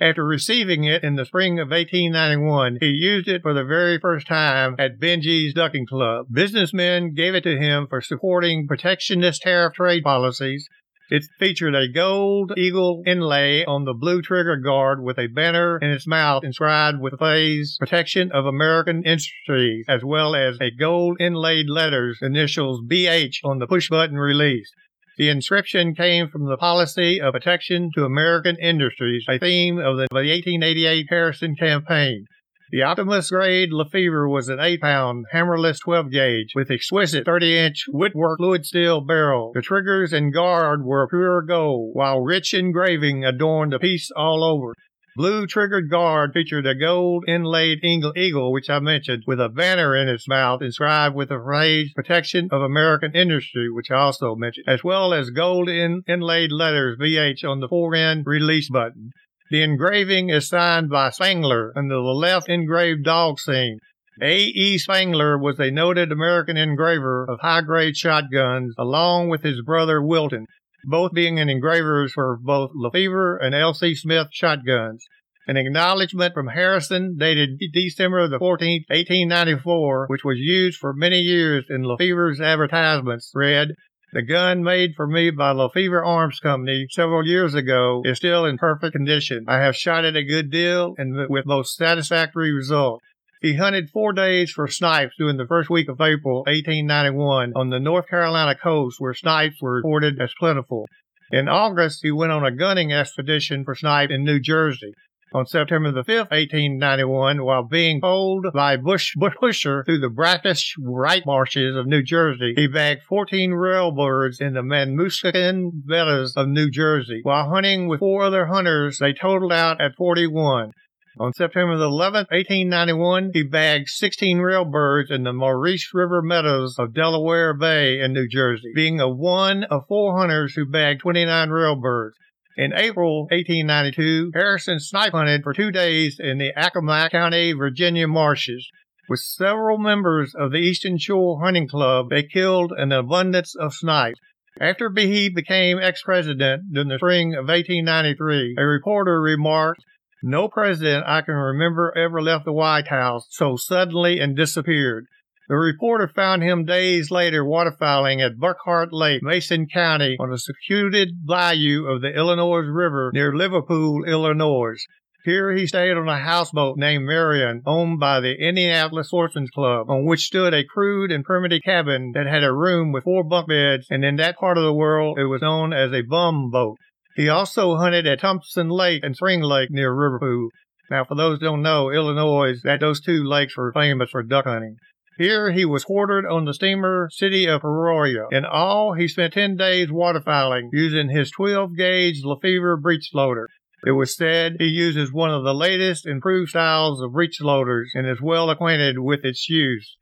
After 0.00 0.24
receiving 0.24 0.82
it 0.82 1.04
in 1.04 1.14
the 1.14 1.24
spring 1.24 1.60
of 1.60 1.68
1891, 1.68 2.78
he 2.80 2.88
used 2.88 3.28
it 3.28 3.42
for 3.42 3.54
the 3.54 3.62
very 3.62 4.00
first 4.00 4.26
time 4.26 4.74
at 4.80 4.98
Benji's 4.98 5.54
Ducking 5.54 5.86
Club. 5.86 6.26
Businessmen 6.32 7.14
gave 7.14 7.36
it 7.36 7.44
to 7.44 7.56
him 7.56 7.86
for 7.88 8.00
supporting 8.00 8.66
protectionist 8.66 9.42
tariff 9.42 9.74
trade 9.74 10.02
policies 10.02 10.68
it 11.14 11.24
featured 11.38 11.76
a 11.76 11.86
gold 11.86 12.52
eagle 12.56 13.04
inlay 13.06 13.64
on 13.64 13.84
the 13.84 13.94
blue 13.94 14.20
trigger 14.20 14.56
guard 14.56 15.00
with 15.00 15.16
a 15.16 15.28
banner 15.28 15.78
in 15.78 15.88
its 15.88 16.08
mouth 16.08 16.42
inscribed 16.42 16.98
with 17.00 17.12
the 17.12 17.18
phrase 17.18 17.76
Protection 17.78 18.32
of 18.32 18.46
American 18.46 19.04
Industries, 19.04 19.84
as 19.88 20.02
well 20.04 20.34
as 20.34 20.58
a 20.60 20.72
gold 20.72 21.18
inlaid 21.20 21.66
letters 21.68 22.18
initials 22.20 22.80
BH 22.90 23.36
on 23.44 23.60
the 23.60 23.68
push 23.68 23.88
button 23.88 24.16
release. 24.16 24.68
The 25.16 25.28
inscription 25.28 25.94
came 25.94 26.28
from 26.28 26.46
the 26.46 26.56
policy 26.56 27.20
of 27.20 27.34
protection 27.34 27.90
to 27.94 28.04
American 28.04 28.56
industries, 28.60 29.24
a 29.28 29.38
theme 29.38 29.78
of 29.78 29.96
the 29.96 30.08
1888 30.10 31.06
Harrison 31.08 31.54
campaign. 31.54 32.26
The 32.74 32.82
Optimus 32.82 33.30
grade 33.30 33.72
Lefever 33.72 34.28
was 34.28 34.48
an 34.48 34.58
8 34.58 34.80
pound 34.80 35.26
hammerless 35.32 35.78
12 35.78 36.10
gauge 36.10 36.54
with 36.56 36.72
exquisite 36.72 37.24
30 37.24 37.56
inch 37.56 37.84
woodwork 37.86 38.38
fluid 38.38 38.66
steel 38.66 39.00
barrel. 39.00 39.52
The 39.54 39.62
triggers 39.62 40.12
and 40.12 40.34
guard 40.34 40.84
were 40.84 41.06
pure 41.06 41.40
gold, 41.42 41.90
while 41.92 42.18
rich 42.18 42.52
engraving 42.52 43.24
adorned 43.24 43.74
the 43.74 43.78
piece 43.78 44.10
all 44.16 44.42
over. 44.42 44.74
Blue 45.14 45.46
triggered 45.46 45.88
guard 45.88 46.32
featured 46.34 46.66
a 46.66 46.74
gold 46.74 47.22
inlaid 47.28 47.78
eagle, 47.84 48.52
which 48.52 48.68
I 48.68 48.80
mentioned, 48.80 49.22
with 49.24 49.40
a 49.40 49.48
banner 49.48 49.94
in 49.94 50.08
its 50.08 50.26
mouth 50.26 50.60
inscribed 50.60 51.14
with 51.14 51.28
the 51.28 51.38
phrase 51.38 51.92
Protection 51.94 52.48
of 52.50 52.60
American 52.60 53.14
Industry, 53.14 53.70
which 53.70 53.92
I 53.92 53.98
also 53.98 54.34
mentioned, 54.34 54.64
as 54.66 54.82
well 54.82 55.14
as 55.14 55.30
gold 55.30 55.68
in, 55.68 56.02
inlaid 56.08 56.50
letters 56.50 56.98
BH 57.00 57.48
on 57.48 57.60
the 57.60 57.68
fore 57.68 57.94
end 57.94 58.24
release 58.26 58.68
button. 58.68 59.12
The 59.50 59.62
engraving 59.62 60.30
is 60.30 60.48
signed 60.48 60.88
by 60.88 61.10
Spangler 61.10 61.72
under 61.76 61.96
the 61.96 62.00
left 62.00 62.48
engraved 62.48 63.04
dog 63.04 63.38
scene. 63.38 63.78
A. 64.22 64.38
E. 64.38 64.78
Spangler 64.78 65.36
was 65.36 65.58
a 65.60 65.70
noted 65.70 66.10
American 66.10 66.56
engraver 66.56 67.24
of 67.24 67.40
high 67.40 67.60
grade 67.60 67.96
shotguns, 67.96 68.74
along 68.78 69.28
with 69.28 69.42
his 69.42 69.60
brother 69.60 70.00
Wilton, 70.00 70.46
both 70.84 71.12
being 71.12 71.36
engravers 71.36 72.12
for 72.12 72.38
both 72.40 72.70
Lefever 72.74 73.36
and 73.36 73.54
L. 73.54 73.74
C. 73.74 73.94
Smith 73.94 74.28
shotguns. 74.32 75.04
An 75.46 75.58
acknowledgement 75.58 76.32
from 76.32 76.46
Harrison 76.46 77.16
dated 77.18 77.60
December 77.72 78.26
the 78.28 78.38
14th, 78.38 78.88
1894, 78.88 80.06
which 80.08 80.24
was 80.24 80.38
used 80.38 80.78
for 80.78 80.94
many 80.94 81.18
years 81.18 81.66
in 81.68 81.82
Lefever's 81.82 82.40
advertisements, 82.40 83.30
read, 83.34 83.68
the 84.14 84.22
gun 84.22 84.62
made 84.62 84.94
for 84.94 85.08
me 85.08 85.30
by 85.30 85.50
Lefever 85.50 86.04
Arms 86.04 86.38
Company 86.38 86.86
several 86.88 87.26
years 87.26 87.52
ago 87.52 88.00
is 88.04 88.16
still 88.16 88.46
in 88.46 88.56
perfect 88.56 88.94
condition. 88.94 89.44
I 89.48 89.56
have 89.58 89.74
shot 89.74 90.04
it 90.04 90.14
a 90.14 90.22
good 90.22 90.52
deal 90.52 90.94
and 90.96 91.28
with 91.28 91.44
most 91.46 91.76
satisfactory 91.76 92.52
result. 92.52 93.00
He 93.42 93.56
hunted 93.56 93.90
four 93.90 94.12
days 94.12 94.52
for 94.52 94.68
snipes 94.68 95.14
during 95.18 95.36
the 95.36 95.48
first 95.48 95.68
week 95.68 95.88
of 95.88 96.00
April 96.00 96.44
1891 96.46 97.54
on 97.56 97.70
the 97.70 97.80
North 97.80 98.06
Carolina 98.08 98.54
coast 98.54 99.00
where 99.00 99.14
snipes 99.14 99.60
were 99.60 99.74
reported 99.78 100.20
as 100.20 100.32
plentiful. 100.38 100.86
In 101.32 101.48
August, 101.48 101.98
he 102.02 102.12
went 102.12 102.30
on 102.30 102.46
a 102.46 102.54
gunning 102.54 102.92
expedition 102.92 103.64
for 103.64 103.74
snipe 103.74 104.10
in 104.10 104.22
New 104.22 104.38
Jersey 104.38 104.92
on 105.34 105.46
September 105.46 105.90
the 105.90 106.04
5th, 106.04 106.30
1891, 106.30 107.44
while 107.44 107.64
being 107.64 108.00
pulled 108.00 108.46
by 108.54 108.76
Bush 108.76 109.14
Pusher 109.40 109.82
through 109.84 109.98
the 109.98 110.08
brackish 110.08 110.76
right 110.80 111.26
marshes 111.26 111.76
of 111.76 111.88
New 111.88 112.04
Jersey. 112.04 112.54
He 112.54 112.68
bagged 112.68 113.02
14 113.02 113.50
railbirds 113.50 114.40
in 114.40 114.54
the 114.54 114.62
Manmuskegon 114.62 115.82
meadows 115.84 116.34
of 116.36 116.46
New 116.46 116.70
Jersey. 116.70 117.20
While 117.24 117.50
hunting 117.50 117.88
with 117.88 117.98
four 117.98 118.22
other 118.22 118.46
hunters, 118.46 118.98
they 118.98 119.12
totaled 119.12 119.52
out 119.52 119.80
at 119.80 119.96
41. 119.96 120.70
On 121.18 121.32
September 121.32 121.76
the 121.76 121.88
11th, 121.88 122.30
1891, 122.30 123.30
he 123.34 123.42
bagged 123.42 123.88
16 123.88 124.38
railbirds 124.38 125.10
in 125.10 125.24
the 125.24 125.32
Maurice 125.32 125.90
River 125.92 126.22
meadows 126.22 126.76
of 126.78 126.94
Delaware 126.94 127.54
Bay 127.54 128.00
in 128.00 128.12
New 128.12 128.28
Jersey, 128.28 128.72
being 128.74 129.00
a 129.00 129.08
one 129.08 129.64
of 129.64 129.82
four 129.88 130.18
hunters 130.18 130.54
who 130.54 130.66
bagged 130.66 131.00
29 131.00 131.48
railbirds. 131.50 132.12
In 132.56 132.72
April 132.72 133.22
1892, 133.32 134.30
Harrison 134.32 134.78
snipe 134.78 135.10
hunted 135.10 135.42
for 135.42 135.52
two 135.52 135.72
days 135.72 136.20
in 136.20 136.38
the 136.38 136.52
Accomack 136.56 137.10
County, 137.10 137.52
Virginia 137.52 138.06
marshes. 138.06 138.70
With 139.08 139.18
several 139.18 139.76
members 139.76 140.36
of 140.36 140.52
the 140.52 140.58
Eastern 140.58 140.96
Shore 140.96 141.40
Hunting 141.42 141.66
Club, 141.66 142.10
they 142.10 142.22
killed 142.22 142.72
an 142.76 142.92
abundance 142.92 143.56
of 143.56 143.74
snipe. 143.74 144.14
After 144.60 144.88
he 144.96 145.28
became 145.28 145.80
ex-president 145.80 146.72
during 146.72 146.88
the 146.90 146.98
spring 146.98 147.34
of 147.34 147.48
1893, 147.48 148.54
a 148.56 148.64
reporter 148.64 149.20
remarked, 149.20 149.82
no 150.22 150.46
president 150.46 151.04
I 151.08 151.22
can 151.22 151.34
remember 151.34 151.92
ever 151.98 152.22
left 152.22 152.44
the 152.44 152.52
White 152.52 152.86
House 152.86 153.26
so 153.30 153.56
suddenly 153.56 154.20
and 154.20 154.36
disappeared. 154.36 155.06
The 155.46 155.56
reporter 155.56 156.08
found 156.08 156.42
him 156.42 156.64
days 156.64 157.10
later 157.10 157.44
waterfowling 157.44 158.24
at 158.24 158.38
Burkhardt 158.38 158.94
Lake, 158.94 159.22
Mason 159.22 159.66
County, 159.66 160.16
on 160.18 160.32
a 160.32 160.38
secluded 160.38 161.26
bayou 161.26 161.84
of 161.86 162.00
the 162.00 162.16
Illinois 162.16 162.60
River 162.60 163.10
near 163.12 163.36
Liverpool, 163.36 164.04
Illinois. 164.04 164.76
Here 165.24 165.52
he 165.52 165.66
stayed 165.66 165.98
on 165.98 166.08
a 166.08 166.18
houseboat 166.18 166.78
named 166.78 167.04
Marion, 167.04 167.62
owned 167.66 168.00
by 168.00 168.20
the 168.20 168.34
Indianapolis 168.34 169.08
Sportsman's 169.08 169.50
Club, 169.50 169.90
on 169.90 170.06
which 170.06 170.26
stood 170.26 170.54
a 170.54 170.64
crude 170.64 171.12
and 171.12 171.24
primitive 171.24 171.60
cabin 171.62 172.12
that 172.14 172.26
had 172.26 172.42
a 172.44 172.52
room 172.52 172.92
with 172.92 173.04
four 173.04 173.22
bunk 173.22 173.48
beds, 173.48 173.86
and 173.90 174.02
in 174.02 174.16
that 174.16 174.36
part 174.38 174.56
of 174.56 174.64
the 174.64 174.72
world 174.72 175.18
it 175.18 175.26
was 175.26 175.42
known 175.42 175.74
as 175.74 175.92
a 175.92 176.02
bum 176.02 176.50
boat. 176.50 176.76
He 177.16 177.28
also 177.28 177.76
hunted 177.76 178.06
at 178.06 178.20
Thompson 178.20 178.70
Lake 178.70 179.02
and 179.02 179.14
Spring 179.14 179.42
Lake 179.42 179.70
near 179.70 179.94
Liverpool. 179.94 180.48
Now, 180.90 181.04
for 181.04 181.14
those 181.14 181.38
who 181.38 181.46
don't 181.46 181.62
know, 181.62 181.90
Illinois, 181.90 182.60
that 182.64 182.80
those 182.80 183.00
two 183.00 183.24
lakes 183.24 183.56
were 183.56 183.72
famous 183.72 184.10
for 184.10 184.22
duck 184.22 184.46
hunting. 184.46 184.76
Here 185.16 185.52
he 185.52 185.64
was 185.64 185.84
quartered 185.84 186.26
on 186.26 186.44
the 186.44 186.54
steamer 186.54 187.08
City 187.12 187.46
of 187.46 187.60
Peoria. 187.60 188.24
In 188.32 188.44
all, 188.44 188.94
he 188.94 189.06
spent 189.06 189.34
10 189.34 189.56
days 189.56 189.88
waterfowling 189.88 190.70
using 190.72 191.08
his 191.08 191.30
12 191.30 191.76
gauge 191.76 192.22
Lefever 192.24 192.76
breech 192.76 193.10
loader. 193.14 193.48
It 193.86 193.92
was 193.92 194.16
said 194.16 194.56
he 194.58 194.66
uses 194.66 195.12
one 195.12 195.30
of 195.30 195.44
the 195.44 195.54
latest 195.54 196.06
improved 196.06 196.50
styles 196.50 197.00
of 197.00 197.12
breech 197.12 197.40
loaders 197.40 197.92
and 197.94 198.08
is 198.08 198.20
well 198.20 198.50
acquainted 198.50 198.98
with 198.98 199.24
its 199.24 199.48
use. 199.48 199.96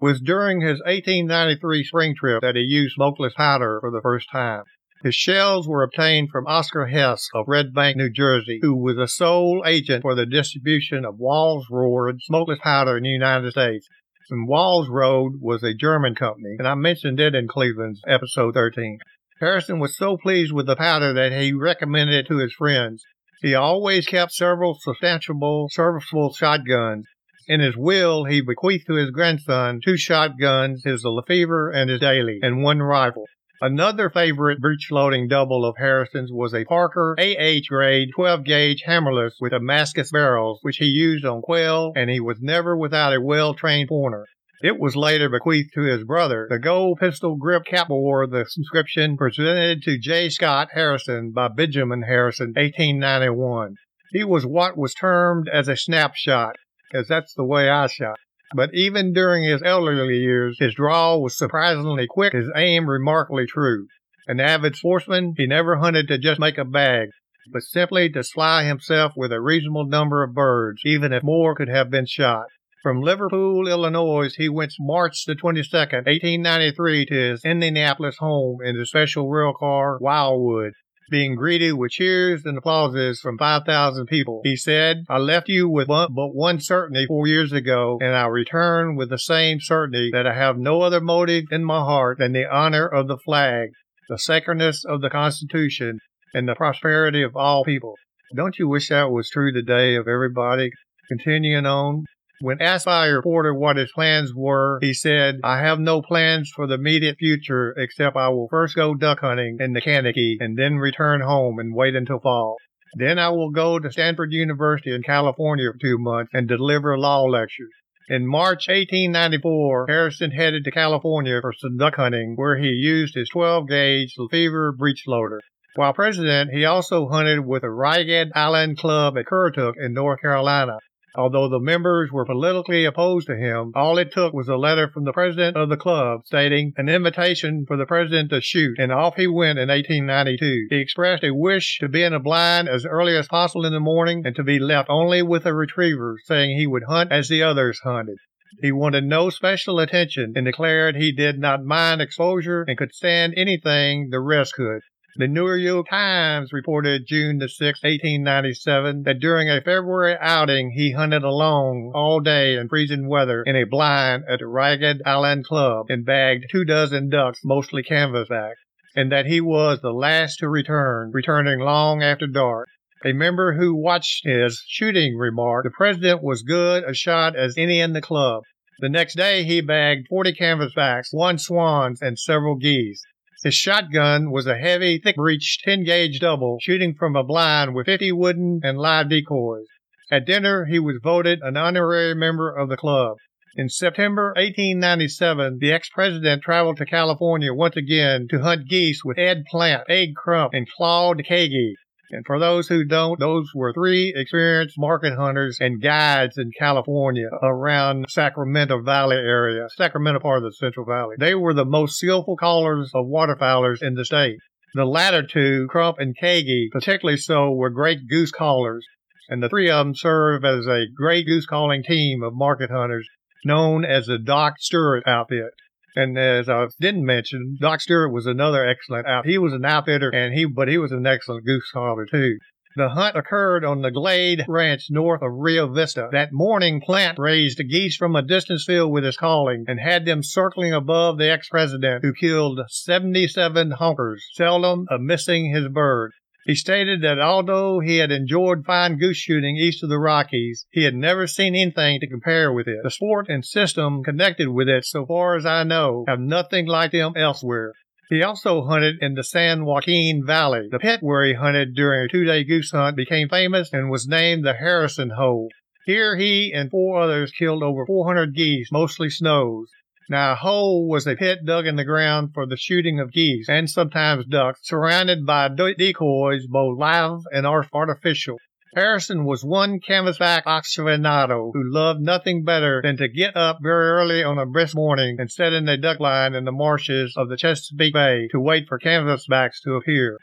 It 0.00 0.04
was 0.04 0.20
during 0.20 0.60
his 0.60 0.80
1893 0.80 1.84
spring 1.84 2.14
trip 2.14 2.42
that 2.42 2.56
he 2.56 2.62
used 2.62 2.94
smokeless 2.94 3.32
powder 3.36 3.78
for 3.80 3.90
the 3.90 4.02
first 4.02 4.28
time. 4.30 4.64
His 5.02 5.14
shells 5.14 5.66
were 5.66 5.84
obtained 5.84 6.30
from 6.30 6.46
Oscar 6.46 6.86
Hess 6.86 7.28
of 7.32 7.46
Red 7.46 7.72
Bank, 7.72 7.96
New 7.96 8.10
Jersey, 8.10 8.58
who 8.60 8.74
was 8.74 8.96
the 8.96 9.06
sole 9.06 9.62
agent 9.64 10.02
for 10.02 10.16
the 10.16 10.26
distribution 10.26 11.04
of 11.04 11.14
Walsrode 11.14 12.20
smokeless 12.20 12.58
powder 12.62 12.96
in 12.96 13.04
the 13.04 13.10
United 13.10 13.52
States 13.52 13.88
and 14.30 14.48
Road 14.48 15.34
was 15.40 15.62
a 15.62 15.74
German 15.74 16.14
company, 16.14 16.56
and 16.58 16.68
I 16.68 16.74
mentioned 16.74 17.20
it 17.20 17.34
in 17.34 17.48
Cleveland's 17.48 18.00
episode 18.06 18.54
13. 18.54 18.98
Harrison 19.40 19.78
was 19.78 19.96
so 19.96 20.16
pleased 20.16 20.52
with 20.52 20.66
the 20.66 20.76
powder 20.76 21.12
that 21.12 21.32
he 21.32 21.52
recommended 21.52 22.14
it 22.14 22.28
to 22.28 22.38
his 22.38 22.52
friends. 22.52 23.04
He 23.40 23.54
always 23.54 24.06
kept 24.06 24.32
several 24.32 24.76
substantial, 24.80 25.68
serviceable 25.70 26.34
shotguns. 26.34 27.06
In 27.46 27.60
his 27.60 27.76
will, 27.76 28.24
he 28.24 28.40
bequeathed 28.40 28.86
to 28.88 28.96
his 28.96 29.10
grandson 29.10 29.80
two 29.82 29.96
shotguns, 29.96 30.82
his 30.84 31.04
Lefever 31.04 31.70
and 31.70 31.88
his 31.88 32.00
Daly, 32.00 32.40
and 32.42 32.62
one 32.62 32.82
rifle. 32.82 33.24
Another 33.60 34.08
favorite 34.08 34.60
breech 34.60 34.88
loading 34.92 35.26
double 35.26 35.64
of 35.64 35.74
Harrison's 35.78 36.30
was 36.30 36.54
a 36.54 36.64
Parker 36.64 37.16
AH 37.18 37.60
grade 37.68 38.10
12 38.14 38.44
gauge 38.44 38.84
hammerless 38.86 39.34
with 39.40 39.50
Damascus 39.50 40.12
barrels, 40.12 40.60
which 40.62 40.76
he 40.76 40.84
used 40.84 41.24
on 41.24 41.42
quail, 41.42 41.92
and 41.96 42.08
he 42.08 42.20
was 42.20 42.38
never 42.40 42.76
without 42.76 43.12
a 43.12 43.20
well 43.20 43.54
trained 43.54 43.88
pointer. 43.88 44.26
It 44.62 44.78
was 44.78 44.94
later 44.94 45.28
bequeathed 45.28 45.70
to 45.74 45.82
his 45.82 46.04
brother. 46.04 46.46
The 46.48 46.60
gold 46.60 46.98
pistol 47.00 47.34
grip 47.34 47.64
cap 47.64 47.88
bore 47.88 48.28
the 48.28 48.46
inscription 48.56 49.16
presented 49.16 49.82
to 49.82 49.98
J. 49.98 50.28
Scott 50.30 50.68
Harrison 50.72 51.32
by 51.32 51.48
Benjamin 51.48 52.02
Harrison, 52.02 52.52
1891. 52.56 53.74
He 54.12 54.22
was 54.22 54.46
what 54.46 54.78
was 54.78 54.94
termed 54.94 55.48
as 55.52 55.66
a 55.66 55.76
snapshot, 55.76 56.54
as 56.94 57.08
that's 57.08 57.34
the 57.34 57.44
way 57.44 57.68
I 57.68 57.88
shot. 57.88 58.18
But 58.54 58.70
even 58.72 59.12
during 59.12 59.44
his 59.44 59.62
elderly 59.62 60.18
years, 60.18 60.56
his 60.58 60.74
draw 60.74 61.18
was 61.18 61.36
surprisingly 61.36 62.06
quick, 62.08 62.32
his 62.32 62.50
aim 62.56 62.88
remarkably 62.88 63.46
true. 63.46 63.88
An 64.26 64.40
avid 64.40 64.74
sportsman, 64.74 65.34
he 65.36 65.46
never 65.46 65.76
hunted 65.76 66.08
to 66.08 66.18
just 66.18 66.40
make 66.40 66.56
a 66.56 66.64
bag, 66.64 67.10
but 67.52 67.62
simply 67.62 68.08
to 68.10 68.22
fly 68.22 68.64
himself 68.64 69.12
with 69.16 69.32
a 69.32 69.40
reasonable 69.40 69.86
number 69.86 70.22
of 70.22 70.34
birds, 70.34 70.80
even 70.84 71.12
if 71.12 71.22
more 71.22 71.54
could 71.54 71.68
have 71.68 71.90
been 71.90 72.06
shot. 72.06 72.46
From 72.82 73.02
Liverpool, 73.02 73.68
Illinois, 73.68 74.34
he 74.36 74.48
went 74.48 74.72
March 74.78 75.24
the 75.26 75.34
22nd, 75.34 76.06
1893 76.06 77.06
to 77.06 77.14
his 77.14 77.44
Indianapolis 77.44 78.16
home 78.18 78.60
in 78.64 78.78
the 78.78 78.86
special 78.86 79.28
rail 79.28 79.52
car 79.52 79.98
Wildwood 80.00 80.72
being 81.10 81.34
greeted 81.34 81.72
with 81.72 81.92
cheers 81.92 82.44
and 82.44 82.58
applauses 82.58 83.20
from 83.20 83.38
5,000 83.38 84.06
people. 84.06 84.40
He 84.44 84.56
said, 84.56 85.04
I 85.08 85.18
left 85.18 85.48
you 85.48 85.68
with 85.68 85.88
but 85.88 86.08
one 86.10 86.60
certainty 86.60 87.06
four 87.06 87.26
years 87.26 87.52
ago, 87.52 87.98
and 88.00 88.14
I 88.14 88.26
return 88.26 88.96
with 88.96 89.10
the 89.10 89.18
same 89.18 89.58
certainty 89.60 90.10
that 90.12 90.26
I 90.26 90.34
have 90.34 90.56
no 90.58 90.82
other 90.82 91.00
motive 91.00 91.44
in 91.50 91.64
my 91.64 91.80
heart 91.80 92.18
than 92.18 92.32
the 92.32 92.50
honor 92.50 92.86
of 92.86 93.08
the 93.08 93.18
flag, 93.18 93.70
the 94.08 94.18
sacredness 94.18 94.84
of 94.84 95.00
the 95.00 95.10
Constitution, 95.10 95.98
and 96.34 96.48
the 96.48 96.54
prosperity 96.54 97.22
of 97.22 97.36
all 97.36 97.64
people. 97.64 97.94
Don't 98.36 98.58
you 98.58 98.68
wish 98.68 98.88
that 98.90 99.10
was 99.10 99.30
true 99.30 99.52
today 99.52 99.96
of 99.96 100.06
everybody? 100.06 100.70
Continuing 101.08 101.64
on, 101.64 102.04
when 102.40 102.62
asked 102.62 102.86
by 102.86 103.06
a 103.06 103.12
reporter 103.12 103.52
what 103.52 103.76
his 103.76 103.90
plans 103.92 104.32
were, 104.34 104.78
he 104.80 104.94
said, 104.94 105.40
I 105.42 105.58
have 105.60 105.80
no 105.80 106.02
plans 106.02 106.50
for 106.54 106.66
the 106.66 106.74
immediate 106.74 107.16
future 107.18 107.74
except 107.76 108.16
I 108.16 108.28
will 108.28 108.48
first 108.48 108.76
go 108.76 108.94
duck 108.94 109.20
hunting 109.20 109.56
in 109.60 109.72
the 109.72 109.80
Kankakee 109.80 110.38
and 110.40 110.56
then 110.56 110.76
return 110.76 111.20
home 111.20 111.58
and 111.58 111.74
wait 111.74 111.96
until 111.96 112.20
fall. 112.20 112.56
Then 112.94 113.18
I 113.18 113.30
will 113.30 113.50
go 113.50 113.78
to 113.78 113.90
Stanford 113.90 114.32
University 114.32 114.94
in 114.94 115.02
California 115.02 115.70
for 115.72 115.78
two 115.78 115.98
months 115.98 116.30
and 116.32 116.46
deliver 116.46 116.96
law 116.98 117.24
lectures. 117.24 117.72
In 118.08 118.26
March 118.26 118.68
1894, 118.68 119.86
Harrison 119.88 120.30
headed 120.30 120.64
to 120.64 120.70
California 120.70 121.40
for 121.42 121.52
some 121.52 121.76
duck 121.76 121.96
hunting 121.96 122.36
where 122.36 122.56
he 122.56 122.68
used 122.68 123.14
his 123.14 123.28
12 123.28 123.68
gauge 123.68 124.14
Lefever 124.16 124.72
breech 124.72 125.04
loader. 125.06 125.40
While 125.74 125.92
president, 125.92 126.50
he 126.50 126.64
also 126.64 127.06
hunted 127.08 127.44
with 127.44 127.62
the 127.62 127.70
Ragged 127.70 128.32
Island 128.34 128.78
Club 128.78 129.18
at 129.18 129.26
Currituck 129.26 129.74
in 129.76 129.92
North 129.92 130.20
Carolina. 130.22 130.78
Although 131.14 131.48
the 131.48 131.58
members 131.58 132.12
were 132.12 132.26
politically 132.26 132.84
opposed 132.84 133.26
to 133.28 133.36
him, 133.36 133.72
all 133.74 133.98
it 133.98 134.12
took 134.12 134.32
was 134.32 134.48
a 134.48 134.56
letter 134.56 134.88
from 134.88 135.04
the 135.04 135.12
president 135.12 135.56
of 135.56 135.68
the 135.68 135.76
club 135.76 136.26
stating 136.26 136.74
an 136.76 136.88
invitation 136.88 137.64
for 137.66 137.76
the 137.76 137.86
president 137.86 138.30
to 138.30 138.40
shoot, 138.40 138.78
and 138.78 138.92
off 138.92 139.16
he 139.16 139.26
went 139.26 139.58
in 139.58 139.68
1892. 139.68 140.66
He 140.70 140.80
expressed 140.80 141.24
a 141.24 141.34
wish 141.34 141.78
to 141.78 141.88
be 141.88 142.02
in 142.02 142.12
a 142.12 142.20
blind 142.20 142.68
as 142.68 142.84
early 142.84 143.16
as 143.16 143.26
possible 143.26 143.64
in 143.64 143.72
the 143.72 143.80
morning 143.80 144.22
and 144.24 144.36
to 144.36 144.44
be 144.44 144.58
left 144.58 144.90
only 144.90 145.22
with 145.22 145.46
a 145.46 145.54
retriever, 145.54 146.18
saying 146.24 146.56
he 146.56 146.66
would 146.66 146.84
hunt 146.84 147.10
as 147.10 147.28
the 147.28 147.42
others 147.42 147.80
hunted. 147.82 148.18
He 148.60 148.72
wanted 148.72 149.04
no 149.04 149.30
special 149.30 149.78
attention 149.78 150.32
and 150.36 150.44
declared 150.44 150.96
he 150.96 151.12
did 151.12 151.38
not 151.38 151.64
mind 151.64 152.00
exposure 152.00 152.64
and 152.66 152.78
could 152.78 152.94
stand 152.94 153.34
anything 153.36 154.08
the 154.10 154.20
rest 154.20 154.54
could. 154.54 154.82
The 155.18 155.26
New 155.26 155.52
York 155.52 155.88
Times 155.90 156.52
reported 156.52 157.08
June 157.08 157.38
the 157.38 157.48
6, 157.48 157.82
1897, 157.82 159.02
that 159.02 159.18
during 159.18 159.50
a 159.50 159.60
February 159.60 160.16
outing 160.20 160.70
he 160.70 160.92
hunted 160.92 161.24
alone 161.24 161.90
all 161.92 162.20
day 162.20 162.54
in 162.54 162.68
freezing 162.68 163.08
weather 163.08 163.42
in 163.42 163.56
a 163.56 163.64
blind 163.64 164.22
at 164.30 164.38
the 164.38 164.46
Ragged 164.46 165.02
Island 165.04 165.44
Club 165.44 165.86
and 165.88 166.06
bagged 166.06 166.44
two 166.52 166.64
dozen 166.64 167.08
ducks, 167.08 167.40
mostly 167.44 167.82
canvasback, 167.82 168.52
and 168.94 169.10
that 169.10 169.26
he 169.26 169.40
was 169.40 169.80
the 169.80 169.90
last 169.90 170.38
to 170.38 170.48
return, 170.48 171.10
returning 171.12 171.58
long 171.58 172.00
after 172.00 172.28
dark. 172.28 172.68
A 173.04 173.12
member 173.12 173.54
who 173.54 173.74
watched 173.74 174.24
his 174.24 174.62
shooting 174.68 175.16
remarked, 175.16 175.64
the 175.64 175.76
president 175.76 176.22
was 176.22 176.42
good 176.42 176.84
a 176.84 176.94
shot 176.94 177.34
as 177.34 177.58
any 177.58 177.80
in 177.80 177.92
the 177.92 178.00
club. 178.00 178.44
The 178.78 178.88
next 178.88 179.16
day 179.16 179.42
he 179.42 179.62
bagged 179.62 180.06
40 180.10 180.34
canvasbacks, 180.34 181.08
one 181.10 181.38
swans, 181.38 182.00
and 182.00 182.16
several 182.16 182.54
geese. 182.54 183.02
His 183.44 183.54
shotgun 183.54 184.32
was 184.32 184.48
a 184.48 184.56
heavy, 184.56 184.98
thick-breeched 184.98 185.64
10-gauge 185.64 186.18
double, 186.18 186.58
shooting 186.60 186.94
from 186.98 187.14
a 187.14 187.22
blind 187.22 187.72
with 187.72 187.86
50 187.86 188.10
wooden 188.10 188.60
and 188.64 188.76
live 188.76 189.08
decoys. 189.08 189.66
At 190.10 190.26
dinner, 190.26 190.64
he 190.64 190.80
was 190.80 190.98
voted 191.00 191.38
an 191.42 191.56
honorary 191.56 192.16
member 192.16 192.50
of 192.50 192.68
the 192.68 192.76
club. 192.76 193.18
In 193.54 193.68
September 193.68 194.32
1897, 194.36 195.58
the 195.60 195.70
ex-president 195.70 196.42
traveled 196.42 196.78
to 196.78 196.84
California 196.84 197.54
once 197.54 197.76
again 197.76 198.26
to 198.30 198.40
hunt 198.40 198.68
geese 198.68 199.04
with 199.04 199.18
Ed 199.18 199.44
Plant, 199.48 199.84
Abe 199.88 200.14
Crump, 200.16 200.52
and 200.52 200.66
Claude 200.76 201.22
Kagi. 201.28 201.74
And 202.10 202.24
for 202.26 202.38
those 202.38 202.68
who 202.68 202.84
don't, 202.84 203.20
those 203.20 203.50
were 203.54 203.72
three 203.72 204.14
experienced 204.16 204.76
market 204.78 205.14
hunters 205.16 205.58
and 205.60 205.80
guides 205.80 206.38
in 206.38 206.50
California 206.58 207.28
around 207.42 208.06
Sacramento 208.08 208.82
Valley 208.82 209.16
area, 209.16 209.66
Sacramento 209.76 210.20
part 210.20 210.38
of 210.38 210.44
the 210.44 210.52
Central 210.52 210.86
Valley. 210.86 211.16
They 211.18 211.34
were 211.34 211.52
the 211.52 211.66
most 211.66 211.98
skillful 211.98 212.36
callers 212.36 212.90
of 212.94 213.06
waterfowlers 213.06 213.82
in 213.82 213.94
the 213.94 214.04
state. 214.04 214.38
The 214.74 214.84
latter 214.84 215.22
two, 215.22 215.66
Crump 215.68 215.98
and 215.98 216.16
Kagi, 216.16 216.68
particularly 216.70 217.18
so, 217.18 217.52
were 217.52 217.70
great 217.70 218.08
goose 218.08 218.30
callers, 218.30 218.86
and 219.28 219.42
the 219.42 219.48
three 219.48 219.70
of 219.70 219.86
them 219.86 219.94
serve 219.94 220.44
as 220.44 220.66
a 220.66 220.86
great 220.94 221.26
goose 221.26 221.46
calling 221.46 221.82
team 221.82 222.22
of 222.22 222.34
market 222.34 222.70
hunters 222.70 223.08
known 223.44 223.84
as 223.84 224.06
the 224.06 224.18
Doc 224.18 224.54
Stewart 224.58 225.04
outfit. 225.06 225.52
And 225.98 226.16
as 226.16 226.48
I 226.48 226.64
didn't 226.78 227.04
mention, 227.04 227.56
Doc 227.60 227.80
Stewart 227.80 228.12
was 228.12 228.24
another 228.24 228.64
excellent 228.64 229.08
out. 229.08 229.26
He 229.26 229.36
was 229.36 229.52
an 229.52 229.64
outfitter, 229.64 230.10
and 230.10 230.32
he 230.32 230.44
but 230.44 230.68
he 230.68 230.78
was 230.78 230.92
an 230.92 231.04
excellent 231.04 231.44
goose 231.44 231.68
caller 231.72 232.06
too. 232.06 232.38
The 232.76 232.90
hunt 232.90 233.16
occurred 233.16 233.64
on 233.64 233.82
the 233.82 233.90
Glade 233.90 234.44
Ranch 234.46 234.86
north 234.90 235.22
of 235.22 235.32
Rio 235.32 235.66
Vista. 235.66 236.08
That 236.12 236.28
morning, 236.30 236.80
Plant 236.80 237.18
raised 237.18 237.60
geese 237.68 237.96
from 237.96 238.14
a 238.14 238.22
distant 238.22 238.60
field 238.60 238.92
with 238.92 239.02
his 239.02 239.16
calling 239.16 239.64
and 239.66 239.80
had 239.80 240.04
them 240.04 240.22
circling 240.22 240.72
above 240.72 241.18
the 241.18 241.32
ex-president, 241.32 242.04
who 242.04 242.12
killed 242.14 242.60
77 242.68 243.72
honkers, 243.72 244.20
seldom 244.34 244.86
a 244.88 245.00
missing 245.00 245.52
his 245.52 245.66
bird. 245.66 246.12
He 246.48 246.54
stated 246.54 247.02
that 247.02 247.18
although 247.18 247.78
he 247.80 247.98
had 247.98 248.10
enjoyed 248.10 248.64
fine 248.64 248.96
goose 248.96 249.18
shooting 249.18 249.58
east 249.58 249.82
of 249.82 249.90
the 249.90 249.98
Rockies, 249.98 250.64
he 250.70 250.84
had 250.84 250.94
never 250.94 251.26
seen 251.26 251.54
anything 251.54 252.00
to 252.00 252.06
compare 252.08 252.50
with 252.50 252.66
it. 252.66 252.78
The 252.82 252.90
sport 252.90 253.26
and 253.28 253.44
system 253.44 254.02
connected 254.02 254.48
with 254.48 254.66
it, 254.66 254.86
so 254.86 255.04
far 255.04 255.36
as 255.36 255.44
I 255.44 255.64
know, 255.64 256.06
have 256.08 256.20
nothing 256.20 256.64
like 256.64 256.92
them 256.92 257.12
elsewhere. 257.18 257.74
He 258.08 258.22
also 258.22 258.62
hunted 258.62 258.96
in 259.02 259.12
the 259.12 259.24
San 259.24 259.66
Joaquin 259.66 260.24
Valley. 260.24 260.68
The 260.70 260.78
pit 260.78 261.00
where 261.02 261.26
he 261.26 261.34
hunted 261.34 261.74
during 261.74 262.06
a 262.06 262.08
two-day 262.08 262.44
goose 262.44 262.70
hunt 262.70 262.96
became 262.96 263.28
famous 263.28 263.70
and 263.70 263.90
was 263.90 264.08
named 264.08 264.46
the 264.46 264.54
Harrison 264.54 265.10
Hole. 265.10 265.50
Here 265.84 266.16
he 266.16 266.54
and 266.54 266.70
four 266.70 266.98
others 266.98 267.30
killed 267.30 267.62
over 267.62 267.84
400 267.84 268.34
geese, 268.34 268.72
mostly 268.72 269.10
snows. 269.10 269.68
Now, 270.10 270.32
a 270.32 270.36
hole 270.36 270.88
was 270.88 271.06
a 271.06 271.16
pit 271.16 271.40
dug 271.44 271.66
in 271.66 271.76
the 271.76 271.84
ground 271.84 272.32
for 272.32 272.46
the 272.46 272.56
shooting 272.56 272.98
of 272.98 273.12
geese 273.12 273.48
and 273.48 273.68
sometimes 273.68 274.24
ducks, 274.24 274.60
surrounded 274.62 275.26
by 275.26 275.48
decoys, 275.48 276.46
both 276.46 276.78
live 276.78 277.20
and 277.30 277.46
artificial. 277.46 278.38
Harrison 278.74 279.24
was 279.24 279.44
one 279.44 279.80
canvasback 279.80 280.44
aficionado 280.44 281.50
who 281.52 281.72
loved 281.72 282.00
nothing 282.00 282.44
better 282.44 282.80
than 282.82 282.96
to 282.96 283.08
get 283.08 283.36
up 283.36 283.58
very 283.62 283.88
early 283.88 284.22
on 284.22 284.38
a 284.38 284.46
brisk 284.46 284.74
morning 284.74 285.16
and 285.18 285.30
set 285.30 285.52
in 285.52 285.68
a 285.68 285.76
duck 285.76 286.00
line 286.00 286.34
in 286.34 286.44
the 286.44 286.52
marshes 286.52 287.14
of 287.16 287.28
the 287.28 287.36
Chesapeake 287.36 287.92
Bay 287.92 288.28
to 288.30 288.40
wait 288.40 288.68
for 288.68 288.78
canvasbacks 288.78 289.60
to 289.64 289.74
appear. 289.74 290.18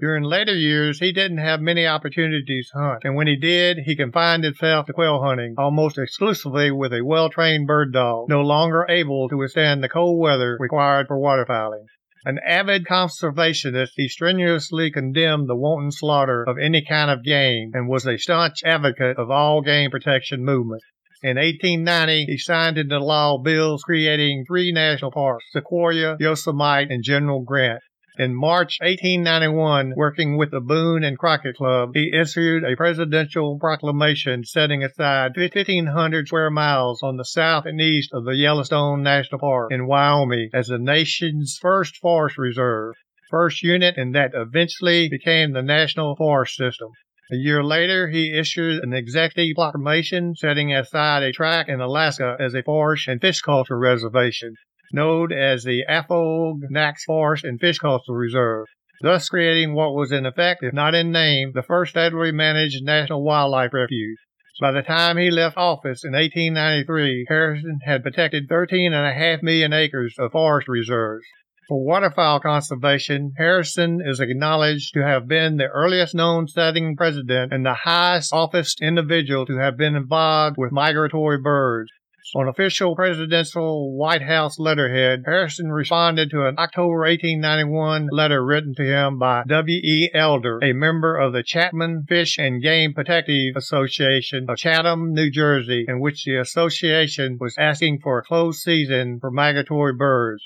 During 0.00 0.24
later 0.24 0.54
years, 0.54 0.98
he 0.98 1.12
didn't 1.12 1.38
have 1.38 1.60
many 1.60 1.86
opportunities 1.86 2.70
to 2.70 2.78
hunt, 2.78 3.04
and 3.04 3.14
when 3.14 3.26
he 3.26 3.36
did, 3.36 3.78
he 3.84 3.94
confined 3.94 4.44
himself 4.44 4.86
to 4.86 4.92
quail 4.92 5.22
hunting 5.22 5.54
almost 5.56 5.98
exclusively 5.98 6.70
with 6.70 6.92
a 6.92 7.04
well-trained 7.04 7.66
bird 7.66 7.92
dog, 7.92 8.28
no 8.28 8.40
longer 8.40 8.86
able 8.88 9.28
to 9.28 9.36
withstand 9.36 9.82
the 9.82 9.88
cold 9.88 10.20
weather 10.20 10.56
required 10.58 11.06
for 11.06 11.18
waterfowling. 11.18 11.86
An 12.26 12.40
avid 12.44 12.86
conservationist, 12.86 13.92
he 13.96 14.08
strenuously 14.08 14.90
condemned 14.90 15.48
the 15.48 15.54
wanton 15.54 15.92
slaughter 15.92 16.42
of 16.42 16.56
any 16.58 16.82
kind 16.82 17.10
of 17.10 17.22
game 17.22 17.70
and 17.74 17.86
was 17.86 18.06
a 18.06 18.16
staunch 18.16 18.64
advocate 18.64 19.18
of 19.18 19.30
all 19.30 19.60
game 19.60 19.90
protection 19.90 20.42
movements. 20.42 20.84
In 21.22 21.36
1890, 21.36 22.24
he 22.24 22.38
signed 22.38 22.78
into 22.78 22.98
law 22.98 23.38
bills 23.38 23.82
creating 23.82 24.44
three 24.46 24.72
national 24.72 25.10
parks, 25.10 25.44
Sequoia, 25.52 26.16
Yosemite, 26.18 26.92
and 26.92 27.02
General 27.04 27.42
Grant. 27.42 27.80
In 28.16 28.32
March 28.32 28.78
1891, 28.80 29.94
working 29.96 30.36
with 30.36 30.52
the 30.52 30.60
Boone 30.60 31.02
and 31.02 31.18
Crockett 31.18 31.56
Club, 31.56 31.90
he 31.94 32.12
issued 32.14 32.62
a 32.62 32.76
presidential 32.76 33.58
proclamation 33.58 34.44
setting 34.44 34.84
aside 34.84 35.36
1,500 35.36 36.28
square 36.28 36.50
miles 36.50 37.02
on 37.02 37.16
the 37.16 37.24
south 37.24 37.66
and 37.66 37.80
east 37.80 38.10
of 38.12 38.24
the 38.24 38.36
Yellowstone 38.36 39.02
National 39.02 39.40
Park 39.40 39.72
in 39.72 39.88
Wyoming 39.88 40.50
as 40.54 40.68
the 40.68 40.78
nation's 40.78 41.58
first 41.60 41.96
forest 41.96 42.38
reserve, 42.38 42.94
first 43.32 43.64
unit 43.64 43.96
in 43.96 44.12
that 44.12 44.30
eventually 44.32 45.08
became 45.08 45.52
the 45.52 45.62
National 45.62 46.14
Forest 46.14 46.54
System. 46.54 46.90
A 47.32 47.36
year 47.36 47.64
later, 47.64 48.10
he 48.10 48.38
issued 48.38 48.84
an 48.84 48.92
executive 48.92 49.56
proclamation 49.56 50.36
setting 50.36 50.72
aside 50.72 51.24
a 51.24 51.32
tract 51.32 51.68
in 51.68 51.80
Alaska 51.80 52.36
as 52.38 52.54
a 52.54 52.62
forest 52.62 53.08
and 53.08 53.20
fish 53.20 53.40
culture 53.40 53.76
reservation 53.76 54.54
known 54.94 55.32
as 55.32 55.64
the 55.64 55.84
Afognak 55.90 56.94
Forest 57.04 57.44
and 57.44 57.60
Fish 57.60 57.78
Coastal 57.78 58.14
Reserve, 58.14 58.66
thus 59.02 59.28
creating 59.28 59.74
what 59.74 59.92
was 59.92 60.12
in 60.12 60.24
effect, 60.24 60.62
if 60.62 60.72
not 60.72 60.94
in 60.94 61.10
name, 61.10 61.50
the 61.52 61.62
first 61.62 61.94
federally 61.94 62.32
managed 62.32 62.84
national 62.84 63.24
wildlife 63.24 63.74
refuge. 63.74 64.18
By 64.60 64.70
the 64.70 64.82
time 64.82 65.16
he 65.16 65.32
left 65.32 65.56
office 65.56 66.04
in 66.04 66.12
1893, 66.12 67.26
Harrison 67.28 67.80
had 67.84 68.04
protected 68.04 68.48
13.5 68.48 69.42
million 69.42 69.72
acres 69.72 70.14
of 70.16 70.30
forest 70.30 70.68
reserves. 70.68 71.24
For 71.66 71.84
waterfowl 71.84 72.40
conservation, 72.40 73.32
Harrison 73.36 74.00
is 74.04 74.20
acknowledged 74.20 74.94
to 74.94 75.02
have 75.02 75.26
been 75.26 75.56
the 75.56 75.66
earliest 75.66 76.14
known 76.14 76.46
sitting 76.46 76.94
president 76.94 77.52
and 77.52 77.66
the 77.66 77.74
highest 77.74 78.32
office 78.32 78.76
individual 78.80 79.44
to 79.46 79.56
have 79.56 79.76
been 79.76 79.96
involved 79.96 80.56
with 80.56 80.70
migratory 80.70 81.38
birds. 81.38 81.90
On 82.34 82.48
official 82.48 82.96
presidential 82.96 83.94
White 83.94 84.22
House 84.22 84.58
letterhead, 84.58 85.24
Harrison 85.26 85.70
responded 85.70 86.30
to 86.30 86.46
an 86.46 86.58
October 86.58 87.00
1891 87.00 88.08
letter 88.10 88.42
written 88.42 88.74
to 88.76 88.82
him 88.82 89.18
by 89.18 89.44
W. 89.46 89.78
E. 89.84 90.10
Elder, 90.14 90.58
a 90.62 90.72
member 90.72 91.16
of 91.16 91.34
the 91.34 91.42
Chatham 91.42 92.06
Fish 92.08 92.38
and 92.38 92.62
Game 92.62 92.94
Protective 92.94 93.56
Association 93.56 94.46
of 94.48 94.56
Chatham, 94.56 95.12
New 95.12 95.30
Jersey, 95.30 95.84
in 95.86 96.00
which 96.00 96.24
the 96.24 96.36
association 96.36 97.36
was 97.38 97.58
asking 97.58 98.00
for 98.00 98.18
a 98.18 98.24
closed 98.24 98.62
season 98.62 99.20
for 99.20 99.30
migratory 99.30 99.92
birds. 99.92 100.42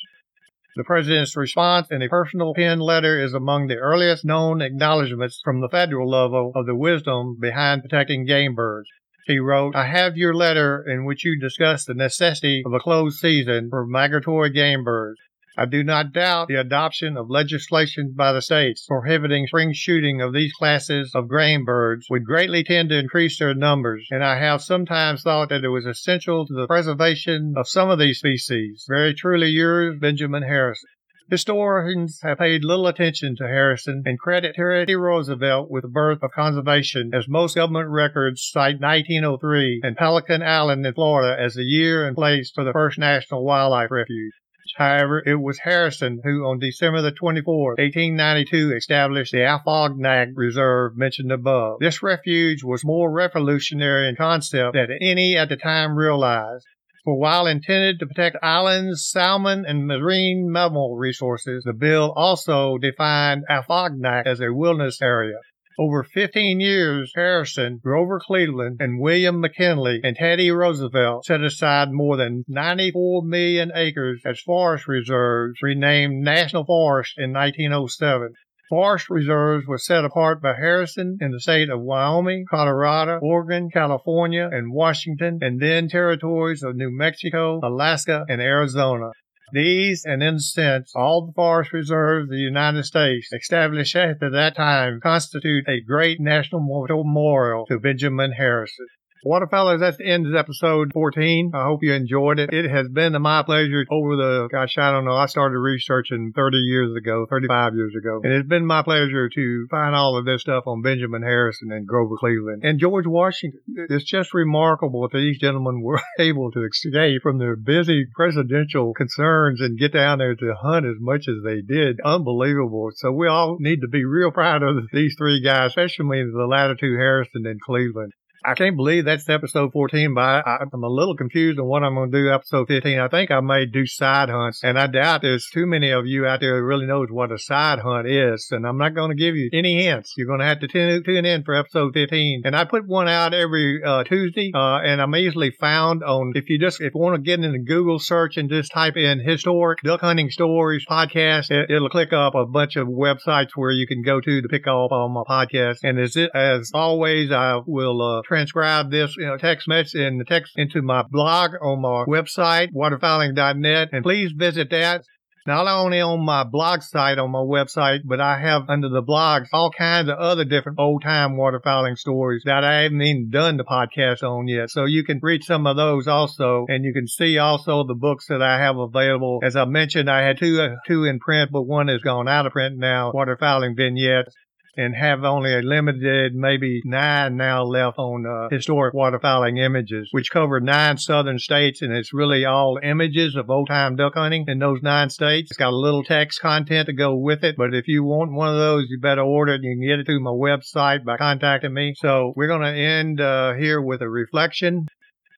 The 0.75 0.85
president's 0.85 1.37
response 1.37 1.93
in 1.93 2.03
a 2.03 2.09
personal 2.09 2.55
pen 2.55 2.81
letter 2.81 3.23
is 3.23 3.35
among 3.35 3.69
the 3.69 3.77
earliest 3.77 4.25
known 4.25 4.62
acknowledgments 4.62 5.41
from 5.45 5.61
the 5.61 5.69
federal 5.69 6.11
level 6.11 6.51
of 6.57 6.67
the 6.67 6.75
wisdom 6.75 7.37
behind 7.38 7.83
protecting 7.83 8.27
game 8.27 8.57
birds. 8.57 8.91
He 9.29 9.38
wrote, 9.38 9.77
I 9.77 9.85
have 9.85 10.17
your 10.17 10.33
letter 10.33 10.83
in 10.88 11.05
which 11.05 11.23
you 11.23 11.38
discuss 11.38 11.85
the 11.85 11.93
necessity 11.93 12.62
of 12.64 12.73
a 12.73 12.81
closed 12.81 13.19
season 13.19 13.69
for 13.69 13.85
migratory 13.85 14.49
game 14.49 14.85
birds. 14.85 15.21
I 15.55 15.67
do 15.67 15.85
not 15.85 16.14
doubt 16.14 16.49
the 16.49 16.55
adoption 16.55 17.19
of 17.19 17.29
legislation 17.29 18.14
by 18.17 18.33
the 18.33 18.41
states 18.41 18.87
prohibiting 18.88 19.47
spring 19.47 19.75
shooting 19.75 20.23
of 20.23 20.33
these 20.33 20.55
classes 20.55 21.12
of 21.14 21.29
game 21.31 21.67
birds 21.67 22.07
would 22.09 22.25
greatly 22.25 22.64
tend 22.64 22.88
to 22.88 22.99
increase 22.99 23.38
their 23.38 23.53
numbers, 23.53 24.07
and 24.11 24.25
I 24.25 24.38
have 24.38 24.62
sometimes 24.62 25.21
thought 25.21 25.51
that 25.51 25.62
it 25.62 25.69
was 25.69 25.85
essential 25.85 26.47
to 26.47 26.55
the 26.55 26.67
preservation 26.67 27.53
of 27.55 27.69
some 27.69 27.91
of 27.91 27.99
these 27.99 28.21
species. 28.21 28.87
Very 28.88 29.12
truly 29.12 29.49
yours, 29.49 29.99
Benjamin 30.01 30.45
Harrison. 30.45 30.88
Historians 31.31 32.21
have 32.23 32.38
paid 32.38 32.64
little 32.64 32.87
attention 32.87 33.37
to 33.37 33.47
Harrison 33.47 34.03
and 34.07 34.19
credit 34.19 34.55
Teddy 34.55 34.97
Roosevelt 34.97 35.71
with 35.71 35.83
the 35.83 35.88
birth 35.88 36.23
of 36.23 36.31
conservation, 36.31 37.11
as 37.12 37.29
most 37.29 37.55
government 37.55 37.91
records 37.91 38.49
cite 38.51 38.81
1903 38.81 39.83
and 39.85 39.95
Pelican 39.95 40.43
Island 40.43 40.87
in 40.87 40.95
Florida 40.95 41.38
as 41.38 41.53
the 41.53 41.64
year 41.64 42.07
and 42.07 42.17
place 42.17 42.51
for 42.51 42.64
the 42.64 42.73
first 42.73 42.99
national 42.99 43.45
wildlife 43.45 43.91
refuge. 43.91 44.33
However, 44.77 45.23
it 45.27 45.35
was 45.35 45.59
Harrison 45.59 46.23
who, 46.25 46.47
on 46.47 46.61
December 46.61 47.03
the 47.03 47.12
24th, 47.12 47.77
1892, 47.77 48.73
established 48.75 49.33
the 49.33 49.38
Afognak 49.38 50.33
Reserve 50.35 50.97
mentioned 50.97 51.33
above. 51.33 51.81
This 51.81 52.03
refuge 52.03 52.64
was 52.64 52.87
more 52.87 53.11
revolutionary 53.11 54.09
in 54.09 54.17
concept 54.17 54.73
than 54.73 54.97
any 55.03 55.37
at 55.37 55.51
the 55.51 55.57
time 55.57 55.95
realized. 55.95 56.64
For 57.05 57.19
while 57.19 57.47
intended 57.47 57.99
to 57.99 58.07
protect 58.07 58.43
islands, 58.43 59.09
salmon, 59.09 59.65
and 59.67 59.87
marine 59.87 60.51
mammal 60.51 60.97
resources, 60.97 61.63
the 61.65 61.73
bill 61.73 62.13
also 62.17 62.77
defined 62.79 63.45
Afognak 63.49 64.27
as 64.27 64.41
a 64.41 64.53
wilderness 64.53 65.01
area. 65.01 65.39
Over 65.81 66.03
15 66.03 66.59
years, 66.59 67.13
Harrison, 67.15 67.79
Grover 67.81 68.19
Cleveland, 68.19 68.79
and 68.81 68.99
William 68.99 69.41
McKinley 69.41 70.01
and 70.03 70.17
Teddy 70.17 70.51
Roosevelt 70.51 71.25
set 71.25 71.41
aside 71.41 71.93
more 71.93 72.17
than 72.17 72.45
94 72.49 73.23
million 73.23 73.71
acres 73.73 74.21
as 74.27 74.41
forest 74.41 74.89
reserves, 74.89 75.63
renamed 75.63 76.25
National 76.25 76.65
Forest 76.65 77.15
in 77.17 77.33
1907. 77.33 78.33
Forest 78.68 79.09
reserves 79.09 79.66
were 79.66 79.78
set 79.78 80.04
apart 80.04 80.42
by 80.42 80.52
Harrison 80.54 81.16
in 81.22 81.31
the 81.31 81.40
state 81.40 81.70
of 81.70 81.81
Wyoming, 81.81 82.44
Colorado, 82.50 83.18
Oregon, 83.22 83.70
California, 83.70 84.46
and 84.52 84.72
Washington, 84.72 85.38
and 85.40 85.59
then 85.59 85.88
territories 85.88 86.62
of 86.62 86.76
New 86.76 86.90
Mexico, 86.90 87.61
Alaska, 87.62 88.26
and 88.28 88.42
Arizona. 88.42 89.12
These, 89.54 90.04
and 90.04 90.22
in 90.22 90.35
a 90.35 90.40
sense, 90.40 90.92
all 90.94 91.24
the 91.26 91.33
forest 91.33 91.72
reserves 91.72 92.24
of 92.24 92.31
the 92.31 92.37
United 92.37 92.85
States 92.85 93.33
established 93.33 93.96
at 93.96 94.20
that 94.20 94.54
time 94.54 95.00
constitute 95.00 95.64
a 95.66 95.81
great 95.81 96.20
national 96.20 96.61
memorial 96.61 97.64
to 97.66 97.78
Benjamin 97.78 98.33
Harrison. 98.33 98.87
Waterfowlers, 99.24 99.81
that's 99.81 99.96
the 99.96 100.07
end 100.07 100.26
of 100.26 100.35
episode 100.35 100.92
14. 100.92 101.52
I 101.54 101.64
hope 101.64 101.81
you 101.83 101.92
enjoyed 101.92 102.38
it. 102.38 102.52
It 102.52 102.70
has 102.70 102.88
been 102.88 103.20
my 103.20 103.42
pleasure 103.42 103.85
over 103.90 104.16
the, 104.16 104.48
gosh, 104.50 104.78
I 104.78 104.92
don't 104.92 105.04
know, 105.04 105.16
I 105.16 105.26
started 105.26 105.59
researching 105.59 106.33
30 106.35 106.57
years 106.59 106.96
ago, 106.96 107.26
35 107.28 107.74
years 107.74 107.94
ago. 107.96 108.20
And 108.22 108.33
it's 108.33 108.48
been 108.48 108.66
my 108.66 108.83
pleasure 108.83 109.28
to 109.28 109.66
find 109.70 109.94
all 109.94 110.16
of 110.16 110.24
this 110.24 110.42
stuff 110.42 110.64
on 110.66 110.83
Benjamin 110.83 111.22
Harrison 111.22 111.72
and 111.72 111.87
Grover 111.87 112.16
Cleveland 112.18 112.62
and 112.64 112.78
George 112.78 113.07
Washington. 113.07 113.61
It's 113.90 114.04
just 114.04 114.35
remarkable 114.35 115.02
that 115.02 115.16
these 115.16 115.38
gentlemen 115.38 115.81
were 115.83 116.00
able 116.18 116.50
to 116.52 116.64
escape 116.64 117.22
from 117.22 117.38
their 117.38 117.57
busy 117.57 118.07
presidential 118.14 118.94
concerns 118.94 119.61
and 119.61 119.78
get 119.78 119.92
down 119.92 120.18
there 120.18 120.35
to 120.35 120.54
hunt 120.61 120.87
as 120.87 120.96
much 121.00 121.26
as 121.28 121.42
they 121.44 121.61
did. 121.61 122.00
Unbelievable. 122.04 122.90
So 122.94 123.12
we 123.12 123.26
all 123.28 123.57
need 123.59 123.81
to 123.81 123.88
be 123.88 124.04
real 124.04 124.31
proud 124.31 124.62
of 124.62 124.76
these 124.92 125.14
three 125.18 125.42
guys, 125.42 125.70
especially 125.70 126.22
the 126.22 126.46
latter 126.48 126.76
two, 126.78 126.96
Harrison 126.96 127.46
and 127.46 127.61
Cleveland. 127.61 128.12
I 128.44 128.55
can't 128.55 128.77
believe 128.77 129.05
that's 129.05 129.29
episode 129.29 129.72
14, 129.72 130.14
but 130.14 130.20
I, 130.20 130.59
am 130.72 130.85
a 130.85 130.88
little 130.88 131.16
confused 131.16 131.59
on 131.59 131.66
what 131.66 131.83
I'm 131.83 131.94
going 131.94 132.12
to 132.12 132.18
do 132.18 132.33
episode 132.33 132.68
15. 132.68 132.98
I 133.01 133.09
think 133.09 133.33
I 133.33 133.40
may 133.40 133.66
do 133.66 133.85
side 133.85 134.29
hunts, 134.29 134.62
and 134.62 134.79
I 134.79 134.87
doubt 134.87 135.22
there's 135.22 135.48
too 135.53 135.66
many 135.66 135.90
of 135.90 136.07
you 136.07 136.24
out 136.24 136.40
there 136.40 136.57
who 136.57 136.62
really 136.62 136.87
knows 136.87 137.09
what 137.11 137.33
a 137.33 137.38
side 137.38 137.81
hunt 137.81 138.07
is, 138.07 138.48
and 138.53 138.64
I'm 138.64 138.79
not 138.79 138.94
going 138.94 139.11
to 139.11 139.16
give 139.16 139.35
you 139.35 139.51
any 139.53 139.83
hints. 139.83 140.14
You're 140.16 140.29
going 140.29 140.38
to 140.38 140.46
have 140.46 140.61
to 140.61 140.68
tune, 140.68 141.03
tune 141.03 141.24
in 141.24 141.42
for 141.42 141.55
episode 141.55 141.94
15. 141.94 142.42
And 142.44 142.55
I 142.55 142.64
put 142.64 142.87
one 142.87 143.09
out 143.09 143.35
every 143.35 143.83
uh, 143.85 144.05
Tuesday, 144.05 144.53
uh, 144.55 144.79
and 144.79 145.03
I'm 145.03 145.16
easily 145.16 145.51
found 145.51 146.05
on, 146.05 146.33
if 146.37 146.48
you 146.48 146.61
just, 146.61 146.81
if 146.81 146.94
you 146.94 147.01
want 147.01 147.16
to 147.16 147.22
get 147.22 147.42
into 147.42 147.59
Google 147.59 147.98
search 147.98 148.37
and 148.37 148.48
just 148.48 148.70
type 148.72 148.96
in 148.96 149.18
historic 149.18 149.81
duck 149.83 150.01
hunting 150.01 150.31
stories 150.31 150.87
podcast, 150.88 151.51
it, 151.51 151.68
will 151.70 151.90
click 151.90 152.12
up 152.12 152.37
a 152.37 152.46
bunch 152.46 152.77
of 152.77 152.87
websites 152.87 153.51
where 153.57 153.72
you 153.72 153.88
can 153.88 154.03
go 154.03 154.20
to 154.20 154.42
to 154.42 154.48
pick 154.48 154.68
up 154.68 154.92
on 154.92 155.12
my 155.12 155.22
podcast. 155.29 155.79
And 155.83 155.98
as, 155.98 156.14
it, 156.16 156.31
as 156.35 156.70
always, 156.72 157.33
I 157.33 157.61
will, 157.66 158.01
uh, 158.01 158.22
transcribe 158.29 158.91
this 158.91 159.17
you 159.17 159.27
know, 159.27 159.37
text 159.37 159.67
message 159.67 160.01
in 160.01 160.19
the 160.19 160.25
text 160.25 160.53
into 160.57 160.83
my 160.83 161.03
blog 161.03 161.53
on 161.61 161.81
my 161.81 162.05
website, 162.07 162.69
waterfowling.net, 162.73 163.88
and 163.93 164.05
please 164.05 164.33
visit 164.37 164.71
that 164.71 165.03
not 165.49 165.67
only 165.67 165.99
on 165.99 166.27
my 166.27 166.45
blog 166.45 166.83
site 166.83 167.17
on 167.17 167.31
my 167.31 167.38
website, 167.38 168.01
but 168.05 168.21
I 168.21 168.38
have 168.38 168.69
under 168.69 168.91
the 168.91 169.03
blogs 169.03 169.47
all 169.51 169.71
kinds 169.71 170.11
of 170.11 170.19
other 170.19 170.45
different 170.45 170.79
old 170.79 171.03
time 171.03 171.38
waterfowling 171.38 171.97
stories 171.97 172.43
that 172.45 172.64
I 172.64 172.83
haven't 172.83 173.01
even 173.01 173.31
done 173.31 173.57
the 173.57 173.64
podcast 173.64 174.23
on 174.23 174.47
yet. 174.47 174.69
So 174.69 174.85
you 174.85 175.05
can 175.05 175.21
read 175.23 175.43
some 175.43 175.67
of 175.67 175.77
those 175.77 176.07
also, 176.07 176.67
and 176.69 176.85
you 176.85 176.93
can 176.93 177.09
see 177.09 177.38
also 177.38 177.83
the 177.87 177.95
books 177.95 178.27
that 178.29 178.43
I 178.43 178.59
have 178.59 178.77
available. 178.77 179.41
As 179.43 179.57
I 179.57 179.64
mentioned, 179.64 180.11
I 180.11 180.21
had 180.21 180.37
two 180.37 180.61
uh, 180.61 180.77
two 180.87 181.05
in 181.05 181.19
print, 181.19 181.51
but 181.51 181.62
one 181.62 181.88
has 181.88 182.03
gone 182.03 182.29
out 182.29 182.45
of 182.45 182.53
print 182.53 182.77
now. 182.77 183.12
Waterfowling 183.12 183.75
vignettes 183.75 184.35
and 184.79 184.95
have 184.95 185.25
only 185.25 185.53
a 185.53 185.61
limited, 185.61 186.37
maybe 186.37 186.81
nine 186.85 187.37
now 187.37 187.64
left 187.64 187.99
on 187.99 188.25
uh, 188.25 188.49
historic 188.49 188.95
waterfowling 188.95 189.59
images, 189.59 190.09
which 190.12 190.31
cover 190.31 190.61
nine 190.61 190.97
southern 190.97 191.41
states, 191.41 191.83
and 191.83 191.93
it's 191.93 192.14
really 192.14 192.45
all 192.45 192.79
images 192.81 193.35
of 193.35 193.51
old 193.51 193.67
time 193.67 193.97
duck 193.97 194.14
hunting 194.14 194.45
in 194.47 194.61
those 194.61 194.81
nine 194.81 195.11
states. 195.11 195.51
It's 195.51 195.59
got 195.59 195.73
a 195.73 195.77
little 195.77 196.05
text 196.05 196.41
content 196.41 196.87
to 196.87 196.93
go 196.93 197.17
with 197.17 197.43
it, 197.43 197.57
but 197.57 197.75
if 197.75 197.88
you 197.88 198.05
want 198.05 198.33
one 198.33 198.51
of 198.51 198.57
those, 198.57 198.87
you 198.88 199.01
better 199.01 199.23
order 199.23 199.55
it. 199.55 199.62
You 199.64 199.75
can 199.75 199.85
get 199.85 199.99
it 199.99 200.07
through 200.07 200.23
my 200.23 200.31
website 200.31 201.05
by 201.05 201.17
contacting 201.17 201.75
me. 201.75 201.95
So 201.97 202.33
we're 202.37 202.47
going 202.47 202.62
to 202.62 202.69
end 202.69 203.21
uh, 203.21 203.55
here 203.55 203.83
with 203.83 204.01
a 204.01 204.09
reflection 204.09 204.87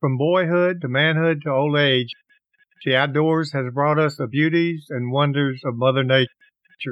from 0.00 0.18
boyhood 0.18 0.83
to 0.83 0.88
manhood 0.88 1.40
to 1.44 1.50
old 1.50 1.79
age. 1.79 2.11
The 2.85 2.96
outdoors 2.96 3.53
has 3.55 3.72
brought 3.72 3.98
us 3.98 4.16
the 4.16 4.26
beauties 4.26 4.87
and 4.90 5.12
wonders 5.12 5.62
of 5.64 5.76
Mother 5.76 6.05
Nature 6.05 6.29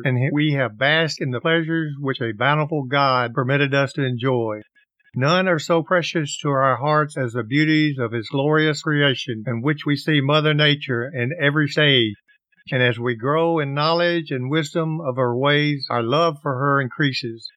and 0.05 0.31
we 0.33 0.53
have 0.53 0.79
basked 0.79 1.20
in 1.20 1.31
the 1.31 1.40
pleasures 1.40 1.94
which 1.98 2.20
a 2.20 2.33
bountiful 2.33 2.85
God 2.85 3.35
permitted 3.35 3.74
us 3.74 3.92
to 3.94 4.05
enjoy. 4.05 4.61
None 5.14 5.48
are 5.48 5.59
so 5.59 5.83
precious 5.83 6.38
to 6.38 6.51
our 6.51 6.77
hearts 6.77 7.16
as 7.16 7.33
the 7.33 7.42
beauties 7.42 7.98
of 7.98 8.12
His 8.12 8.29
glorious 8.29 8.83
creation, 8.83 9.44
in 9.46 9.62
which 9.62 9.87
we 9.87 9.96
see 9.96 10.20
Mother 10.20 10.55
Nature 10.55 11.11
in 11.12 11.33
every 11.40 11.68
stage. 11.68 12.14
And 12.70 12.83
as 12.83 12.98
we 12.98 13.16
grow 13.16 13.59
in 13.59 13.72
knowledge 13.72 14.31
and 14.31 14.51
wisdom 14.51 15.01
of 15.01 15.16
her 15.16 15.35
ways, 15.35 15.87
our 15.90 16.03
love 16.03 16.37
for 16.42 16.55
her 16.59 16.81
increases. 16.81 17.51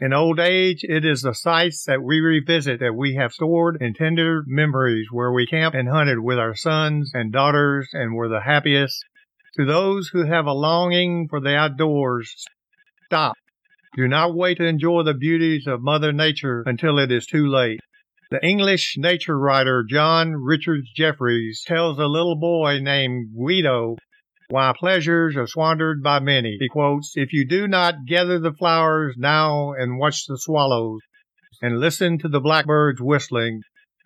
In 0.00 0.12
old 0.12 0.40
age, 0.40 0.80
it 0.82 1.04
is 1.04 1.22
the 1.22 1.32
sites 1.32 1.84
that 1.84 2.02
we 2.02 2.20
revisit 2.20 2.80
that 2.80 2.96
we 2.96 3.14
have 3.14 3.32
stored 3.32 3.80
in 3.80 3.94
tender 3.94 4.42
memories 4.46 5.06
where 5.10 5.32
we 5.32 5.46
camped 5.46 5.76
and 5.76 5.88
hunted 5.88 6.18
with 6.18 6.38
our 6.38 6.54
sons 6.54 7.12
and 7.14 7.32
daughters 7.32 7.88
and 7.92 8.14
were 8.14 8.28
the 8.28 8.42
happiest 8.42 9.04
to 9.56 9.64
those 9.64 10.08
who 10.08 10.26
have 10.26 10.46
a 10.46 10.52
longing 10.52 11.28
for 11.28 11.40
the 11.40 11.54
outdoors, 11.54 12.44
stop. 13.06 13.34
Do 13.96 14.06
not 14.06 14.34
wait 14.34 14.58
to 14.58 14.66
enjoy 14.66 15.02
the 15.02 15.14
beauties 15.14 15.66
of 15.66 15.82
Mother 15.82 16.12
Nature 16.12 16.62
until 16.66 16.98
it 16.98 17.10
is 17.10 17.26
too 17.26 17.46
late. 17.46 17.80
The 18.30 18.44
English 18.44 18.96
nature 18.98 19.38
writer 19.38 19.84
John 19.88 20.34
Richards 20.34 20.90
Jefferies 20.94 21.62
tells 21.64 21.98
a 21.98 22.06
little 22.06 22.36
boy 22.36 22.80
named 22.80 23.34
Guido 23.34 23.96
why 24.48 24.72
pleasures 24.78 25.36
are 25.36 25.46
squandered 25.46 26.02
by 26.02 26.20
many. 26.20 26.56
He 26.60 26.68
quotes, 26.68 27.12
If 27.16 27.32
you 27.32 27.46
do 27.46 27.66
not 27.66 28.04
gather 28.06 28.38
the 28.38 28.52
flowers 28.52 29.14
now 29.16 29.72
and 29.72 29.98
watch 29.98 30.26
the 30.26 30.38
swallows 30.38 31.00
and 31.62 31.80
listen 31.80 32.18
to 32.18 32.28
the 32.28 32.40
blackbirds 32.40 33.00
whistling, 33.00 33.62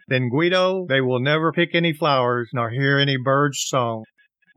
then 0.09 0.29
Guido, 0.29 0.87
they 0.89 1.01
will 1.01 1.21
never 1.21 1.53
pick 1.53 1.75
any 1.75 1.93
flowers 1.93 2.51
nor 2.53 2.71
hear 2.71 2.99
any 2.99 3.17
bird's 3.17 3.65
song. 3.67 4.05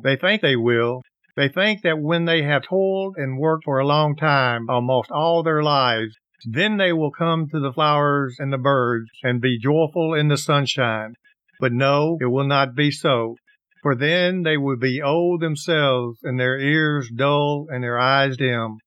They 0.01 0.15
think 0.15 0.41
they 0.41 0.55
will. 0.55 1.01
They 1.35 1.49
think 1.49 1.81
that 1.81 1.99
when 1.99 2.25
they 2.25 2.43
have 2.43 2.63
toiled 2.63 3.15
and 3.17 3.37
worked 3.37 3.65
for 3.65 3.79
a 3.79 3.85
long 3.85 4.15
time, 4.15 4.69
almost 4.69 5.11
all 5.11 5.43
their 5.43 5.63
lives, 5.63 6.15
then 6.45 6.77
they 6.77 6.93
will 6.93 7.11
come 7.11 7.47
to 7.49 7.59
the 7.59 7.73
flowers 7.73 8.37
and 8.39 8.51
the 8.51 8.57
birds 8.57 9.09
and 9.23 9.41
be 9.41 9.57
joyful 9.57 10.13
in 10.13 10.27
the 10.27 10.37
sunshine. 10.37 11.13
But 11.59 11.73
no, 11.73 12.17
it 12.21 12.25
will 12.25 12.47
not 12.47 12.75
be 12.75 12.91
so. 12.91 13.35
For 13.81 13.95
then 13.95 14.43
they 14.43 14.57
will 14.57 14.77
be 14.77 15.01
old 15.01 15.41
themselves 15.41 16.19
and 16.23 16.39
their 16.39 16.57
ears 16.57 17.09
dull 17.09 17.67
and 17.69 17.83
their 17.83 17.99
eyes 17.99 18.37
dim, 18.37 18.77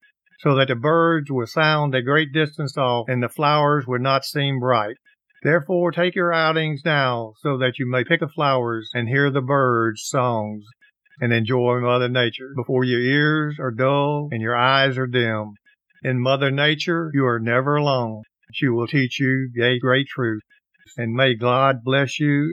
so 0.41 0.55
that 0.57 0.69
the 0.69 0.75
birds 0.75 1.31
will 1.31 1.47
sound 1.47 1.95
a 1.95 2.03
great 2.03 2.33
distance 2.33 2.77
off 2.77 3.07
and 3.09 3.23
the 3.23 3.29
flowers 3.29 3.87
will 3.87 4.01
not 4.01 4.25
seem 4.25 4.61
bright. 4.61 4.97
Therefore 5.43 5.93
take 5.93 6.15
your 6.15 6.33
outings 6.33 6.83
now 6.85 7.35
so 7.39 7.59
that 7.59 7.79
you 7.79 7.89
may 7.89 8.05
pick 8.05 8.21
the 8.21 8.29
flowers 8.29 8.91
and 8.95 9.09
hear 9.09 9.31
the 9.31 9.43
birds' 9.43 10.03
songs 10.05 10.65
and 11.21 11.33
enjoy 11.33 11.81
Mother 11.81 12.09
Nature 12.09 12.53
before 12.55 12.85
your 12.85 13.01
ears 13.01 13.57
are 13.59 13.71
dull 13.71 14.29
and 14.31 14.43
your 14.43 14.57
eyes 14.57 14.99
are 14.99 15.07
dim. 15.07 15.55
In 16.03 16.21
Mother 16.21 16.51
Nature, 16.51 17.11
you 17.15 17.27
are 17.27 17.41
never 17.41 17.77
alone. 17.77 18.23
She 18.53 18.69
will 18.69 18.87
teach 18.87 19.19
you 19.19 19.51
a 19.61 19.79
great 19.79 20.07
truth. 20.07 20.43
And 20.97 21.13
may 21.13 21.35
God 21.35 21.83
bless 21.83 22.21
you 22.21 22.45